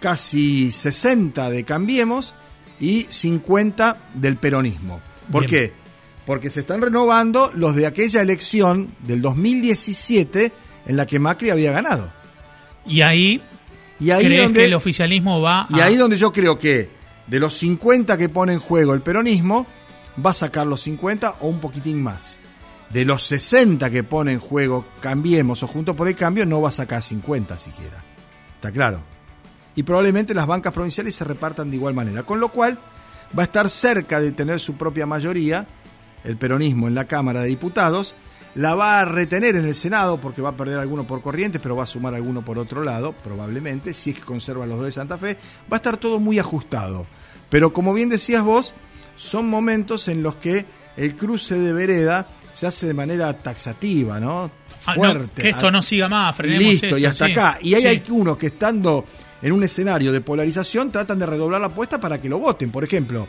casi 0.00 0.70
60 0.70 1.50
de 1.50 1.64
Cambiemos 1.64 2.34
y 2.80 3.06
50 3.08 3.96
del 4.14 4.36
peronismo. 4.36 5.00
¿Por 5.32 5.46
Bien. 5.48 5.68
qué? 5.68 5.72
Porque 6.26 6.50
se 6.50 6.60
están 6.60 6.80
renovando 6.80 7.50
los 7.54 7.74
de 7.76 7.86
aquella 7.86 8.20
elección 8.22 8.94
del 9.06 9.22
2017 9.22 10.52
en 10.86 10.96
la 10.96 11.06
que 11.06 11.18
Macri 11.18 11.50
había 11.50 11.72
ganado. 11.72 12.12
Y 12.86 13.00
ahí, 13.00 13.42
Y 14.00 14.10
ahí 14.10 14.26
crees 14.26 14.42
donde 14.42 14.60
que 14.60 14.66
el 14.66 14.74
oficialismo 14.74 15.40
va 15.40 15.66
y 15.70 15.80
a... 15.80 15.84
ahí 15.84 15.96
donde 15.96 16.16
yo 16.16 16.32
creo 16.32 16.58
que 16.58 16.90
de 17.26 17.40
los 17.40 17.56
50 17.58 18.16
que 18.16 18.28
pone 18.28 18.54
en 18.54 18.60
juego 18.60 18.94
el 18.94 19.00
peronismo, 19.00 19.66
va 20.24 20.30
a 20.30 20.34
sacar 20.34 20.66
los 20.66 20.82
50 20.82 21.36
o 21.40 21.48
un 21.48 21.60
poquitín 21.60 22.02
más. 22.02 22.38
De 22.90 23.04
los 23.04 23.26
60 23.26 23.90
que 23.90 24.04
pone 24.04 24.32
en 24.32 24.40
juego 24.40 24.86
Cambiemos 25.00 25.62
o 25.62 25.66
Juntos 25.66 25.96
por 25.96 26.06
el 26.06 26.14
Cambio, 26.14 26.46
no 26.46 26.60
va 26.60 26.68
a 26.68 26.72
sacar 26.72 27.02
50 27.02 27.58
siquiera. 27.58 28.04
¿Está 28.54 28.70
claro? 28.70 29.02
Y 29.74 29.82
probablemente 29.82 30.34
las 30.34 30.46
bancas 30.46 30.72
provinciales 30.72 31.14
se 31.14 31.24
repartan 31.24 31.70
de 31.70 31.76
igual 31.76 31.94
manera. 31.94 32.22
Con 32.22 32.38
lo 32.38 32.50
cual, 32.50 32.78
va 33.36 33.42
a 33.42 33.46
estar 33.46 33.68
cerca 33.68 34.20
de 34.20 34.32
tener 34.32 34.60
su 34.60 34.76
propia 34.76 35.06
mayoría, 35.06 35.66
el 36.22 36.36
peronismo 36.36 36.86
en 36.86 36.94
la 36.94 37.06
Cámara 37.06 37.40
de 37.40 37.48
Diputados, 37.48 38.14
la 38.56 38.74
va 38.74 39.00
a 39.00 39.04
retener 39.04 39.56
en 39.56 39.64
el 39.66 39.74
Senado 39.74 40.20
porque 40.20 40.40
va 40.42 40.50
a 40.50 40.56
perder 40.56 40.78
alguno 40.78 41.04
por 41.06 41.20
corrientes, 41.22 41.60
pero 41.62 41.74
va 41.76 41.82
a 41.84 41.86
sumar 41.86 42.14
alguno 42.14 42.44
por 42.44 42.58
otro 42.58 42.84
lado, 42.84 43.12
probablemente, 43.12 43.92
si 43.94 44.10
es 44.10 44.16
que 44.20 44.22
conserva 44.24 44.64
los 44.66 44.76
dos 44.78 44.86
de 44.86 44.92
Santa 44.92 45.18
Fe, 45.18 45.34
va 45.70 45.72
a 45.72 45.76
estar 45.76 45.96
todo 45.96 46.20
muy 46.20 46.38
ajustado. 46.38 47.06
Pero 47.50 47.72
como 47.72 47.92
bien 47.92 48.08
decías 48.08 48.42
vos, 48.42 48.74
son 49.16 49.48
momentos 49.48 50.08
en 50.08 50.22
los 50.22 50.36
que 50.36 50.66
el 50.96 51.16
cruce 51.16 51.56
de 51.58 51.72
vereda 51.72 52.28
se 52.52 52.66
hace 52.68 52.86
de 52.86 52.94
manera 52.94 53.32
taxativa, 53.42 54.20
¿no? 54.20 54.50
Ah, 54.86 54.94
no, 54.96 55.02
Fuerte. 55.02 55.42
que 55.42 55.48
esto 55.50 55.70
no 55.70 55.82
siga 55.82 56.08
más, 56.08 56.36
frenemos 56.36 56.62
Listo, 56.68 56.86
esto, 56.86 56.98
y 56.98 57.06
hasta 57.06 57.26
sí. 57.26 57.32
acá. 57.32 57.58
Y 57.60 57.74
ahí 57.74 57.80
Sí. 57.82 57.86
hay 57.88 58.02
unos 58.10 58.36
que 58.36 58.46
estando 58.46 59.04
en 59.42 59.52
un 59.52 59.62
escenario 59.64 60.12
de 60.12 60.20
polarización 60.20 60.92
tratan 60.92 61.18
de 61.18 61.26
redoblar 61.26 61.60
la 61.60 61.66
apuesta 61.68 61.98
para 61.98 62.20
que 62.20 62.28
lo 62.28 62.38
voten. 62.38 62.70
Por 62.70 62.84
ejemplo, 62.84 63.26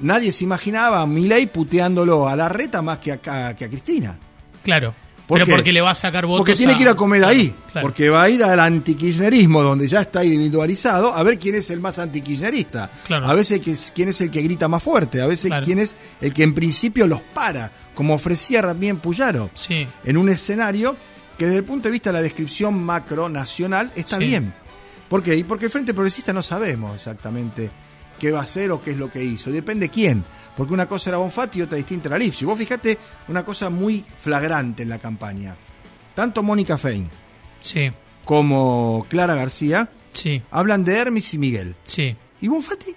nadie 0.00 0.30
se 0.32 0.44
imaginaba 0.44 1.00
a 1.00 1.06
Milei 1.06 1.46
puteándolo 1.46 2.28
a 2.28 2.36
la 2.36 2.48
reta 2.48 2.80
más 2.82 2.98
que 2.98 3.12
a, 3.12 3.18
que 3.18 3.64
a 3.64 3.68
Cristina. 3.68 4.16
Claro. 4.62 4.94
¿Por 5.26 5.36
pero 5.36 5.46
qué? 5.46 5.52
porque 5.52 5.72
le 5.72 5.80
va 5.80 5.92
a 5.92 5.94
sacar 5.94 6.26
votos 6.26 6.40
Porque 6.40 6.56
tiene 6.56 6.72
a- 6.72 6.76
que 6.76 6.82
ir 6.82 6.88
a 6.88 6.96
comer 6.96 7.24
ahí. 7.24 7.54
Claro. 7.70 7.86
Porque 7.86 8.08
va 8.10 8.24
a 8.24 8.28
ir 8.28 8.42
al 8.42 8.58
antikirchnerismo, 8.58 9.62
donde 9.62 9.86
ya 9.86 10.00
está 10.00 10.24
individualizado, 10.24 11.14
a 11.14 11.22
ver 11.22 11.38
quién 11.38 11.54
es 11.54 11.70
el 11.70 11.78
más 11.78 12.00
antikirchnerista. 12.00 12.90
Claro. 13.06 13.28
A 13.28 13.34
veces 13.34 13.60
quién 13.94 14.08
es 14.08 14.20
el 14.20 14.30
que 14.30 14.42
grita 14.42 14.66
más 14.66 14.82
fuerte. 14.82 15.20
A 15.22 15.26
veces 15.26 15.46
Claro. 15.48 15.64
quién 15.64 15.78
es 15.78 15.94
el 16.20 16.32
que 16.32 16.42
en 16.42 16.52
principio 16.52 17.06
los 17.06 17.20
para, 17.20 17.70
como 17.94 18.14
ofrecía 18.14 18.60
también 18.62 18.98
Puyaro. 18.98 19.50
Sí, 19.54 19.86
En 20.04 20.16
un 20.16 20.28
escenario 20.30 20.96
que 21.38 21.46
desde 21.46 21.58
el 21.58 21.64
punto 21.64 21.84
de 21.88 21.92
vista 21.92 22.10
de 22.10 22.14
la 22.14 22.22
descripción 22.22 22.82
macro 22.82 23.28
nacional 23.28 23.92
está 23.94 24.18
Sí. 24.18 24.24
bien. 24.24 24.52
¿Por 25.08 25.22
qué? 25.22 25.36
Y 25.36 25.44
porque 25.44 25.66
el 25.66 25.70
Frente 25.70 25.94
Progresista 25.94 26.32
no 26.32 26.42
sabemos 26.42 26.94
exactamente 26.96 27.70
qué 28.18 28.30
va 28.32 28.40
a 28.40 28.42
hacer 28.42 28.70
o 28.72 28.80
qué 28.82 28.90
es 28.90 28.96
lo 28.96 29.10
que 29.10 29.22
hizo. 29.24 29.50
Depende 29.50 29.88
quién. 29.88 30.24
Porque 30.60 30.74
una 30.74 30.84
cosa 30.86 31.08
era 31.08 31.16
Bonfatti 31.16 31.58
y 31.58 31.62
otra 31.62 31.78
distinta 31.78 32.08
era 32.08 32.18
Lifshitz. 32.18 32.44
Vos 32.44 32.58
fijate 32.58 32.98
una 33.28 33.46
cosa 33.46 33.70
muy 33.70 34.04
flagrante 34.18 34.82
en 34.82 34.90
la 34.90 34.98
campaña. 34.98 35.56
Tanto 36.14 36.42
Mónica 36.42 36.76
Fein 36.76 37.08
sí, 37.62 37.90
como 38.26 39.06
Clara 39.08 39.34
García 39.34 39.88
sí, 40.12 40.42
hablan 40.50 40.84
de 40.84 40.98
Hermes 40.98 41.32
y 41.32 41.38
Miguel. 41.38 41.76
sí. 41.84 42.14
¿Y 42.42 42.48
Bonfatti? 42.48 42.94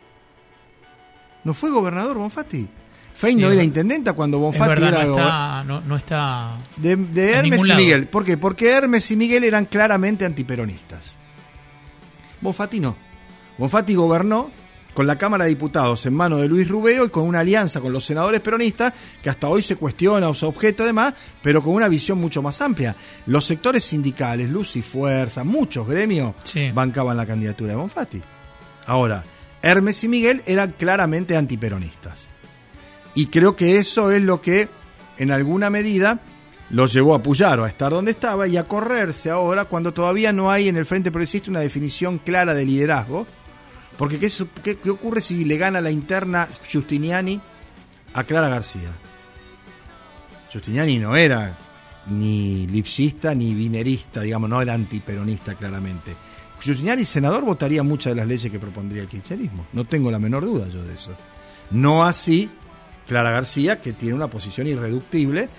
¿No 1.45 1.53
fue 1.53 1.69
gobernador 1.71 2.17
Bonfatti? 2.17 2.67
Fein 3.13 3.37
Sí, 3.37 3.41
no 3.45 3.49
era 3.49 3.63
intendenta 3.63 4.11
cuando 4.11 4.39
Bonfatti 4.39 4.67
verdad, 4.67 4.87
era 4.89 5.03
no 5.05 5.11
gobernador. 5.11 5.31
está, 5.31 5.63
no, 5.63 5.81
no 5.87 5.95
está... 5.95 6.57
De, 6.75 6.95
de 6.97 7.31
Hermes 7.31 7.65
y. 7.69 7.73
Miguel. 7.75 8.07
¿Por 8.09 8.25
qué? 8.25 8.35
Porque 8.37 8.71
Hermes 8.71 9.09
y 9.09 9.15
Miguel 9.15 9.45
eran 9.45 9.67
claramente 9.67 10.25
antiperonistas. 10.25 11.15
Bonfatti 12.41 12.81
no. 12.81 12.97
Bonfatti 13.57 13.95
gobernó 13.95 14.51
con 14.93 15.07
la 15.07 15.17
Cámara 15.17 15.45
de 15.45 15.49
Diputados 15.49 16.05
en 16.05 16.13
manos 16.13 16.41
de 16.41 16.47
Luis 16.47 16.67
Rubeo 16.67 17.05
y 17.05 17.09
con 17.09 17.23
una 17.27 17.39
alianza 17.39 17.81
con 17.81 17.91
los 17.93 18.05
senadores 18.05 18.39
peronistas 18.41 18.93
que 19.21 19.29
hasta 19.29 19.47
hoy 19.47 19.61
se 19.61 19.75
cuestiona 19.75 20.29
o 20.29 20.35
se 20.35 20.45
objeta 20.45 20.83
además, 20.83 21.13
pero 21.41 21.63
con 21.63 21.73
una 21.73 21.87
visión 21.87 22.19
mucho 22.19 22.41
más 22.41 22.61
amplia. 22.61 22.95
Los 23.25 23.45
sectores 23.45 23.83
sindicales, 23.83 24.49
Luz 24.49 24.75
y 24.75 24.81
Fuerza, 24.81 25.43
muchos 25.43 25.87
gremios 25.87 26.35
Sí. 26.43 26.71
bancaban 26.73 27.17
la 27.17 27.25
candidatura 27.25 27.71
de 27.71 27.75
Bonfatti. 27.77 28.21
Ahora, 28.85 29.23
Hermes 29.61 30.03
y 30.03 30.07
Miguel 30.09 30.41
eran 30.45 30.71
claramente 30.77 31.35
antiperonistas. 31.37 32.27
Y 33.15 33.27
creo 33.27 33.55
que 33.55 33.77
eso 33.77 34.11
es 34.11 34.21
lo 34.21 34.41
que, 34.41 34.67
en 35.17 35.31
alguna 35.31 35.69
medida, 35.69 36.19
lo 36.69 36.87
llevó 36.87 37.13
a 37.15 37.21
Puyaro 37.23 37.63
a 37.63 37.67
estar 37.69 37.91
donde 37.91 38.11
estaba 38.11 38.47
y 38.47 38.57
a 38.57 38.67
correrse 38.67 39.29
ahora 39.29 39.65
cuando 39.65 39.93
todavía 39.93 40.33
no 40.33 40.49
hay 40.51 40.67
en 40.67 40.75
el 40.77 40.85
Frente 40.85 41.11
Progresista 41.11 41.49
una 41.51 41.59
definición 41.59 42.17
clara 42.17 42.53
de 42.53 42.65
liderazgo. 42.65 43.27
Porque 43.97 44.19
¿qué, 44.19 44.29
qué- 44.77 44.89
ocurre 44.89 45.21
si 45.21 45.45
le 45.45 45.57
gana 45.57 45.79
la 45.81 45.91
interna 45.91 46.47
Giustiniani 46.69 47.39
a 48.13 48.23
Clara 48.23 48.49
García? 48.49 48.89
Giustiniani 50.51 50.99
no 50.99 51.15
era 51.15 51.57
ni 52.07 52.67
lipsista 52.67 53.33
ni 53.33 53.53
vinerista, 53.53 54.21
digamos, 54.21 54.49
no 54.49 54.61
era 54.61 54.73
antiperonista 54.73 55.55
claramente. 55.55 56.15
Giustiniani, 56.61 57.05
senador, 57.05 57.43
votaría 57.43 57.83
muchas 57.83 58.11
de 58.11 58.15
las 58.15 58.27
leyes 58.27 58.51
que 58.51 58.59
propondría 58.59 59.01
el 59.03 59.07
kirchnerismo. 59.07 59.65
No 59.73 59.85
tengo 59.85 60.09
la 60.11 60.19
menor 60.19 60.45
duda 60.45 60.67
yo 60.69 60.83
de 60.83 60.93
eso. 60.93 61.11
No 61.71 62.03
así 62.05 62.49
Clara 63.07 63.31
García, 63.31 63.81
que 63.81 63.93
tiene 63.93 64.15
una 64.15 64.27
posición 64.29 64.67
irreductible, 64.67 65.49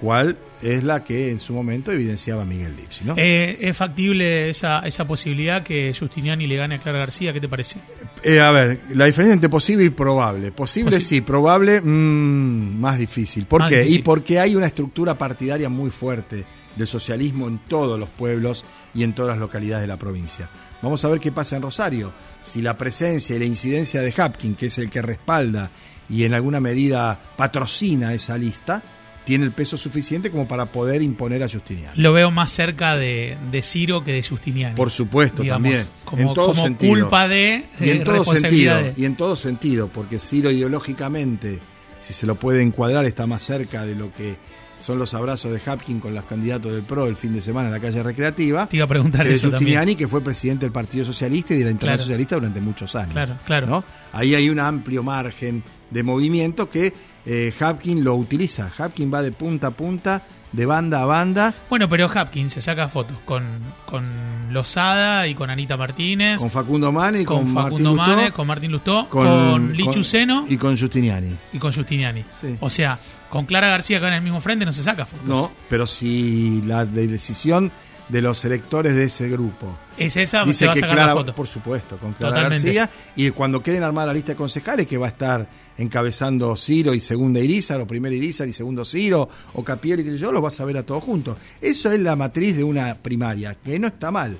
cual 0.00 0.38
es 0.62 0.82
la 0.84 1.04
que 1.04 1.30
en 1.30 1.38
su 1.40 1.52
momento 1.52 1.92
evidenciaba 1.92 2.44
Miguel 2.44 2.74
Lipsi, 2.76 3.04
¿no? 3.04 3.14
Eh, 3.16 3.56
¿Es 3.60 3.76
factible 3.76 4.50
esa, 4.50 4.80
esa 4.80 5.06
posibilidad 5.06 5.62
que 5.62 5.94
Justiniani 5.98 6.46
le 6.46 6.56
gane 6.56 6.74
a 6.76 6.78
Clara 6.78 6.98
García? 6.98 7.32
¿Qué 7.32 7.40
te 7.40 7.48
parece? 7.48 7.78
Eh, 8.22 8.40
a 8.40 8.50
ver, 8.50 8.80
la 8.94 9.06
diferencia 9.06 9.34
entre 9.34 9.48
posible 9.48 9.84
y 9.84 9.90
probable. 9.90 10.50
Posible 10.52 10.96
Posi- 10.96 11.00
sí, 11.00 11.20
probable 11.20 11.80
mm, 11.80 12.78
más 12.80 12.98
difícil. 12.98 13.46
¿Por 13.46 13.60
Más 13.62 13.70
qué? 13.70 13.78
difícil. 13.78 14.00
Y 14.00 14.02
porque 14.02 14.38
hay 14.40 14.56
una 14.56 14.66
estructura 14.66 15.16
partidaria 15.16 15.68
muy 15.68 15.90
fuerte 15.90 16.44
del 16.76 16.86
socialismo 16.86 17.48
en 17.48 17.58
todos 17.66 17.98
los 17.98 18.08
pueblos 18.08 18.64
y 18.94 19.02
en 19.02 19.12
todas 19.12 19.30
las 19.30 19.38
localidades 19.38 19.82
de 19.82 19.88
la 19.88 19.96
provincia. 19.96 20.48
Vamos 20.82 21.04
a 21.04 21.08
ver 21.08 21.18
qué 21.18 21.32
pasa 21.32 21.56
en 21.56 21.62
Rosario. 21.62 22.12
Si 22.44 22.62
la 22.62 22.78
presencia 22.78 23.34
y 23.34 23.38
la 23.40 23.44
incidencia 23.44 24.00
de 24.00 24.14
Hapkin, 24.16 24.54
que 24.54 24.66
es 24.66 24.78
el 24.78 24.88
que 24.88 25.02
respalda 25.02 25.70
y 26.08 26.22
en 26.24 26.34
alguna 26.34 26.60
medida 26.60 27.18
patrocina 27.36 28.14
esa 28.14 28.38
lista, 28.38 28.80
tiene 29.28 29.44
el 29.44 29.52
peso 29.52 29.76
suficiente 29.76 30.30
como 30.30 30.48
para 30.48 30.72
poder 30.72 31.02
imponer 31.02 31.42
a 31.42 31.50
Justiniani. 31.50 32.00
Lo 32.00 32.14
veo 32.14 32.30
más 32.30 32.50
cerca 32.50 32.96
de, 32.96 33.36
de 33.52 33.60
Ciro 33.60 34.02
que 34.02 34.12
de 34.14 34.22
Justiniani. 34.22 34.74
Por 34.74 34.90
supuesto, 34.90 35.42
digamos, 35.42 35.68
también. 35.70 35.86
Como, 36.06 36.22
en 36.22 36.34
todo 36.34 36.46
como 36.46 36.64
sentido. 36.64 36.92
culpa 36.94 37.28
de 37.28 37.66
y 37.78 37.84
eh, 37.84 37.92
en 37.92 38.04
todo 38.04 38.14
responsabilidad 38.20 38.76
sentido, 38.76 38.94
de- 38.96 39.02
y 39.02 39.04
en 39.04 39.16
todo 39.16 39.36
sentido, 39.36 39.88
porque 39.88 40.18
Ciro 40.18 40.50
ideológicamente, 40.50 41.58
si 42.00 42.14
se 42.14 42.26
lo 42.26 42.36
puede 42.36 42.62
encuadrar, 42.62 43.04
está 43.04 43.26
más 43.26 43.42
cerca 43.42 43.84
de 43.84 43.94
lo 43.94 44.12
que 44.14 44.36
son 44.80 44.98
los 44.98 45.12
abrazos 45.12 45.52
de 45.52 45.60
Hapkin 45.70 45.98
con 46.00 46.14
los 46.14 46.24
candidatos 46.24 46.72
del 46.72 46.82
PRO 46.84 47.06
el 47.08 47.16
fin 47.16 47.34
de 47.34 47.40
semana 47.42 47.66
en 47.68 47.74
la 47.74 47.80
calle 47.80 48.02
recreativa. 48.02 48.66
Te 48.68 48.76
iba 48.76 48.84
a 48.84 48.88
preguntar 48.88 49.22
que 49.24 49.28
de 49.28 49.34
eso. 49.34 49.50
Justiniani, 49.50 49.94
que 49.96 50.06
fue 50.08 50.22
presidente 50.22 50.64
del 50.64 50.72
Partido 50.72 51.04
Socialista 51.04 51.52
y 51.52 51.58
de 51.58 51.64
la 51.64 51.70
Internacional 51.72 51.96
Claro. 51.98 52.02
Socialista 52.04 52.34
durante 52.36 52.60
muchos 52.60 52.94
años. 52.94 53.12
Claro, 53.12 53.36
claro. 53.44 53.66
¿no? 53.66 53.84
Ahí 54.12 54.34
hay 54.34 54.48
un 54.48 54.58
amplio 54.60 55.02
margen 55.02 55.62
de 55.90 56.02
movimiento 56.04 56.70
que 56.70 56.92
eh, 57.30 57.52
Hapkin 57.60 58.02
lo 58.02 58.14
utiliza. 58.16 58.72
Hapkin 58.76 59.12
va 59.12 59.20
de 59.22 59.32
punta 59.32 59.66
a 59.68 59.70
punta, 59.70 60.22
de 60.50 60.64
banda 60.64 61.02
a 61.02 61.04
banda, 61.04 61.52
Bueno, 61.68 61.88
pero 61.88 62.10
Hapkins 62.12 62.54
se 62.54 62.62
saca 62.62 62.88
fotos 62.88 63.18
con, 63.26 63.44
con 63.84 64.04
Lozada 64.50 65.26
y 65.26 65.34
con 65.34 65.50
Anita 65.50 65.76
Martínez, 65.76 66.40
con 66.40 66.50
Facundo 66.50 66.90
Mane 66.90 67.20
y 67.20 67.24
con, 67.26 67.44
con, 67.44 67.54
Facundo 67.54 67.94
Martín 67.94 68.06
Lustó, 68.06 68.16
Mane, 68.16 68.32
con 68.32 68.46
Martín 68.46 68.72
Lustó, 68.72 69.08
con, 69.10 69.72
Lichu 69.76 70.02
Seno 70.02 70.46
y 70.48 70.56
con 70.56 70.76
Justiniani. 70.78 71.36
y 71.52 71.58
con 71.58 71.70
Justiniani. 71.72 72.24
Sí. 72.40 72.56
O 72.60 72.70
sea, 72.70 72.98
con 73.28 73.44
Clara 73.44 73.68
García 73.68 73.98
acá 73.98 74.08
en 74.08 74.14
el 74.14 74.22
mismo 74.22 74.40
frente 74.40 74.64
no 74.64 74.72
se 74.72 74.82
saca 74.82 75.04
fotos. 75.04 75.28
No, 75.28 75.52
pero 75.68 75.86
si 75.86 76.62
la 76.62 76.86
de- 76.86 77.08
decisión 77.08 77.70
de 78.08 78.22
los 78.22 78.44
electores 78.44 78.94
de 78.94 79.04
ese 79.04 79.28
grupo 79.28 79.78
Es 79.98 80.16
esa, 80.16 80.42
se 80.42 80.48
dice 80.48 80.66
va 80.66 80.72
a 80.72 80.74
que 80.74 80.80
sacar 80.80 80.96
Clara, 80.96 81.14
la 81.14 81.20
foto. 81.20 81.34
por 81.34 81.46
supuesto, 81.46 81.96
con 81.98 82.14
Clara 82.14 82.36
Totalmente. 82.36 82.72
García, 82.72 82.90
y 83.16 83.30
cuando 83.32 83.62
queden 83.62 83.82
armada 83.82 84.06
la 84.08 84.14
lista 84.14 84.32
de 84.32 84.36
concejales 84.36 84.86
que 84.86 84.96
va 84.96 85.06
a 85.06 85.10
estar 85.10 85.48
encabezando 85.76 86.56
Ciro 86.56 86.94
y 86.94 87.00
segunda 87.00 87.40
Irizar, 87.40 87.80
o 87.80 87.86
primera 87.86 88.14
Irizar 88.14 88.48
y 88.48 88.52
segundo 88.52 88.84
Ciro, 88.84 89.28
o 89.54 89.64
qué 89.64 89.76
sé 89.82 90.18
yo, 90.18 90.32
los 90.32 90.40
vas 90.42 90.58
a 90.60 90.64
ver 90.64 90.78
a 90.78 90.82
todos 90.84 91.02
juntos. 91.04 91.36
Eso 91.60 91.90
es 91.92 92.00
la 92.00 92.16
matriz 92.16 92.56
de 92.56 92.64
una 92.64 92.94
primaria, 92.96 93.54
que 93.62 93.78
no 93.78 93.86
está 93.88 94.10
mal. 94.10 94.38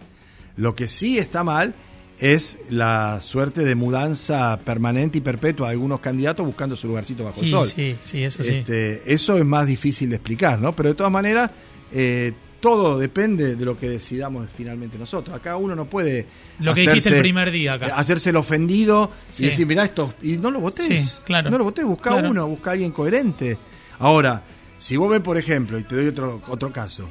Lo 0.57 0.75
que 0.75 0.87
sí 0.89 1.19
está 1.19 1.45
mal 1.45 1.75
es 2.19 2.59
la 2.69 3.21
suerte 3.21 3.65
de 3.65 3.75
mudanza 3.77 4.59
permanente 4.65 5.19
y 5.19 5.21
perpetua 5.21 5.69
de 5.69 5.73
algunos 5.75 6.01
candidatos 6.01 6.45
buscando 6.45 6.75
su 6.75 6.89
lugarcito 6.89 7.25
bajo 7.25 7.41
el 7.41 7.47
Sí, 7.47 7.51
sol. 7.53 7.69
sí, 7.69 7.97
sí, 8.03 8.25
eso 8.25 8.43
sí. 8.43 8.57
Este, 8.57 9.13
eso 9.13 9.37
es 9.39 9.45
más 9.45 9.67
difícil 9.67 10.11
de 10.11 10.17
explicar, 10.17 10.59
¿no? 10.59 10.75
Pero 10.75 10.89
de 10.89 10.95
todas 10.97 11.13
maneras, 11.13 11.51
eh, 11.93 12.33
todo 12.61 12.99
depende 12.99 13.55
de 13.57 13.65
lo 13.65 13.77
que 13.79 13.89
decidamos 13.89 14.49
finalmente 14.55 14.99
nosotros. 14.99 15.37
Acá 15.37 15.57
uno 15.57 15.75
no 15.75 15.85
puede. 15.87 16.27
Lo 16.61 16.75
que 16.75 16.81
dijiste 16.83 17.11
el 17.11 17.21
primer 17.21 17.51
día 17.51 17.75
acá. 17.75 17.87
Hacerse 17.97 18.31
el 18.31 18.37
ofendido 18.37 19.11
Sí. 19.31 19.45
y 19.45 19.47
decir, 19.49 19.67
mirá 19.67 19.85
esto. 19.85 20.15
Y 20.23 20.33
no 20.39 20.51
lo 20.51 20.61
votés. 20.61 20.87
Sí, 20.87 21.19
claro. 21.25 21.51
No 21.51 21.59
lo 21.59 21.65
votés, 21.65 21.85
busca 21.85 22.11
Claro. 22.11 22.31
uno, 22.31 22.47
busca 22.49 22.71
a 22.71 22.73
alguien 22.75 22.91
coherente. 22.93 23.57
Ahora, 24.01 24.43
si 24.77 24.97
vos 24.97 25.11
ves, 25.11 25.21
por 25.21 25.37
ejemplo, 25.39 25.79
y 25.79 25.85
te 25.85 25.95
doy 25.97 26.07
otro, 26.09 26.41
otro 26.49 26.73
caso, 26.73 27.11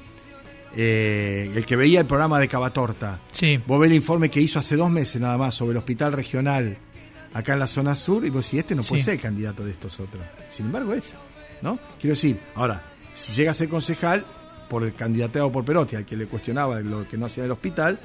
eh, 0.75 1.51
el 1.55 1.65
que 1.65 1.75
veía 1.75 1.99
el 2.01 2.05
programa 2.05 2.39
de 2.39 2.47
Cavatorta, 2.47 3.19
Sí. 3.31 3.59
vos 3.65 3.79
ves 3.79 3.89
el 3.89 3.95
informe 3.95 4.29
que 4.29 4.41
hizo 4.41 4.59
hace 4.59 4.75
dos 4.75 4.89
meses 4.89 5.19
nada 5.21 5.37
más 5.37 5.55
sobre 5.55 5.71
el 5.71 5.77
hospital 5.77 6.11
regional 6.13 6.77
acá 7.33 7.53
en 7.53 7.59
la 7.59 7.67
zona 7.67 7.95
sur 7.95 8.25
y 8.25 8.29
vos 8.29 8.45
decís, 8.45 8.59
este 8.59 8.75
no 8.75 8.83
puede 8.83 9.01
ser 9.01 9.19
candidato 9.19 9.63
de 9.63 9.71
estos 9.71 9.99
otros. 9.99 10.21
Sin 10.49 10.67
embargo, 10.67 10.93
es, 10.93 11.13
¿no? 11.61 11.79
Quiero 11.99 12.15
decir, 12.15 12.39
ahora, 12.55 12.81
si 13.13 13.33
llega 13.33 13.51
a 13.51 13.53
ser 13.53 13.69
concejal 13.69 14.25
por 14.69 14.83
el 14.83 14.93
candidateado 14.93 15.51
por 15.51 15.63
Perotti, 15.65 15.95
al 15.95 16.05
que 16.05 16.15
le 16.17 16.25
cuestionaba 16.25 16.79
lo 16.81 17.07
que 17.07 17.17
no 17.17 17.25
hacía 17.25 17.43
en 17.43 17.45
el 17.45 17.51
hospital, 17.51 17.99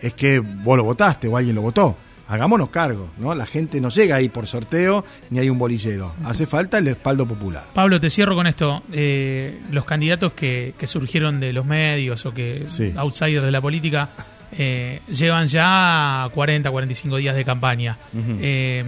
es 0.00 0.14
que 0.14 0.38
vos 0.38 0.76
lo 0.76 0.84
votaste 0.84 1.28
o 1.28 1.36
alguien 1.36 1.54
lo 1.56 1.62
votó. 1.62 1.96
Hagámonos 2.26 2.70
cargo, 2.70 3.10
¿no? 3.18 3.34
La 3.34 3.44
gente 3.44 3.82
no 3.82 3.90
llega 3.90 4.16
ahí 4.16 4.30
por 4.30 4.46
sorteo 4.46 5.04
ni 5.28 5.40
hay 5.40 5.50
un 5.50 5.58
bolillero. 5.58 6.10
Hace 6.24 6.46
falta 6.46 6.78
el 6.78 6.86
respaldo 6.86 7.26
popular. 7.26 7.66
Pablo, 7.74 8.00
te 8.00 8.08
cierro 8.08 8.34
con 8.34 8.46
esto. 8.46 8.82
Eh, 8.92 9.60
los 9.70 9.84
candidatos 9.84 10.32
que, 10.32 10.72
que 10.78 10.86
surgieron 10.86 11.38
de 11.38 11.52
los 11.52 11.66
medios 11.66 12.24
o 12.24 12.32
que 12.32 12.64
Sí. 12.66 12.94
outsiders 12.96 13.44
de 13.44 13.50
la 13.50 13.60
política 13.60 14.08
eh, 14.56 15.00
llevan 15.10 15.48
ya 15.48 16.26
40, 16.32 16.70
45 16.70 17.16
días 17.18 17.36
de 17.36 17.44
campaña. 17.44 17.98
Eh, 18.40 18.82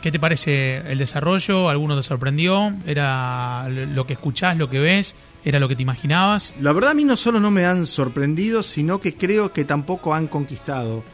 ¿Qué 0.00 0.12
te 0.12 0.20
parece 0.20 0.76
el 0.92 0.98
desarrollo? 0.98 1.68
¿Alguno 1.68 1.96
te 1.96 2.02
sorprendió? 2.04 2.72
¿Era 2.86 3.66
lo 3.68 4.06
que 4.06 4.12
escuchás, 4.12 4.56
lo 4.56 4.70
que 4.70 4.78
ves? 4.78 5.16
¿Era 5.46 5.60
lo 5.60 5.68
que 5.68 5.76
te 5.76 5.82
imaginabas? 5.82 6.56
La 6.60 6.72
verdad 6.72 6.90
a 6.90 6.94
mí 6.94 7.04
no 7.04 7.16
solo 7.16 7.38
no 7.38 7.52
me 7.52 7.64
han 7.64 7.86
sorprendido, 7.86 8.64
sino 8.64 9.00
que 9.00 9.14
creo 9.14 9.52
que 9.52 9.64
tampoco 9.64 10.12
han 10.12 10.26
conquistado 10.26 11.04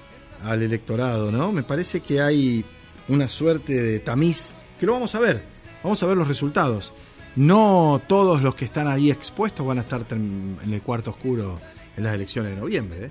al 0.43 0.63
electorado, 0.63 1.31
¿no? 1.31 1.53
Me 1.53 1.63
parece 1.63 2.01
que 2.01 2.23
hay 2.23 2.65
una 3.09 3.29
suerte 3.29 3.75
de 3.75 4.01
tamiz, 4.01 4.55
que 4.81 4.87
lo 4.87 4.95
vamos 4.95 5.15
a 5.15 5.19
ver, 5.19 5.45
vamos 5.85 6.03
a 6.03 6.07
ver 6.07 6.17
los 6.17 6.29
resultados. 6.29 6.95
No 7.37 8.01
todos 8.09 8.41
los 8.41 8.55
que 8.55 8.65
están 8.65 8.89
ahí 8.89 9.11
expuestos 9.11 9.67
van 9.67 9.77
a 9.77 9.83
estar 9.83 10.07
en 10.09 10.57
el 10.65 10.81
cuarto 10.81 11.11
oscuro 11.11 11.61
en 11.99 12.03
las 12.03 12.15
elecciones 12.15 12.53
de 12.53 12.57
noviembre. 12.57 13.05
¿eh? 13.05 13.11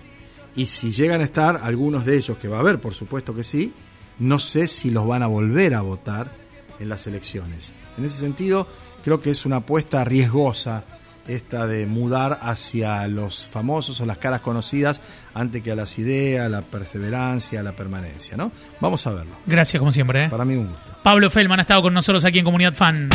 Y 0.55 0.65
si 0.65 0.91
llegan 0.91 1.21
a 1.21 1.25
estar 1.25 1.61
algunos 1.61 2.03
de 2.03 2.17
ellos, 2.17 2.35
que 2.39 2.47
va 2.47 2.57
a 2.57 2.61
haber, 2.61 2.81
por 2.81 2.95
supuesto 2.95 3.35
que 3.35 3.43
sí, 3.43 3.71
no 4.17 4.39
sé 4.39 4.67
si 4.67 4.89
los 4.89 5.05
van 5.05 5.21
a 5.21 5.27
volver 5.27 5.75
a 5.75 5.81
votar 5.81 6.31
en 6.79 6.89
las 6.89 7.05
elecciones. 7.05 7.73
En 7.95 8.05
ese 8.05 8.17
sentido, 8.17 8.67
creo 9.03 9.21
que 9.21 9.29
es 9.29 9.45
una 9.45 9.57
apuesta 9.57 10.03
riesgosa 10.03 10.83
esta 11.27 11.67
de 11.67 11.85
mudar 11.85 12.39
hacia 12.41 13.07
los 13.07 13.45
famosos 13.45 14.01
o 14.01 14.05
las 14.05 14.17
caras 14.17 14.41
conocidas 14.41 15.01
antes 15.33 15.61
que 15.61 15.71
a 15.71 15.75
las 15.75 15.97
ideas, 15.99 16.49
la 16.49 16.61
perseverancia, 16.61 17.63
la 17.63 17.73
permanencia, 17.73 18.37
¿no? 18.37 18.51
Vamos 18.79 19.05
a 19.07 19.11
verlo. 19.11 19.31
Gracias, 19.45 19.79
como 19.79 19.91
siempre. 19.91 20.25
¿eh? 20.25 20.29
Para 20.29 20.45
mí 20.45 20.55
un 20.55 20.67
gusto. 20.67 20.97
Pablo 21.03 21.29
Feldman 21.29 21.59
ha 21.59 21.63
estado 21.63 21.81
con 21.81 21.93
nosotros 21.93 22.25
aquí 22.25 22.39
en 22.39 22.45
Comunidad 22.45 22.73
Fan. 22.73 23.09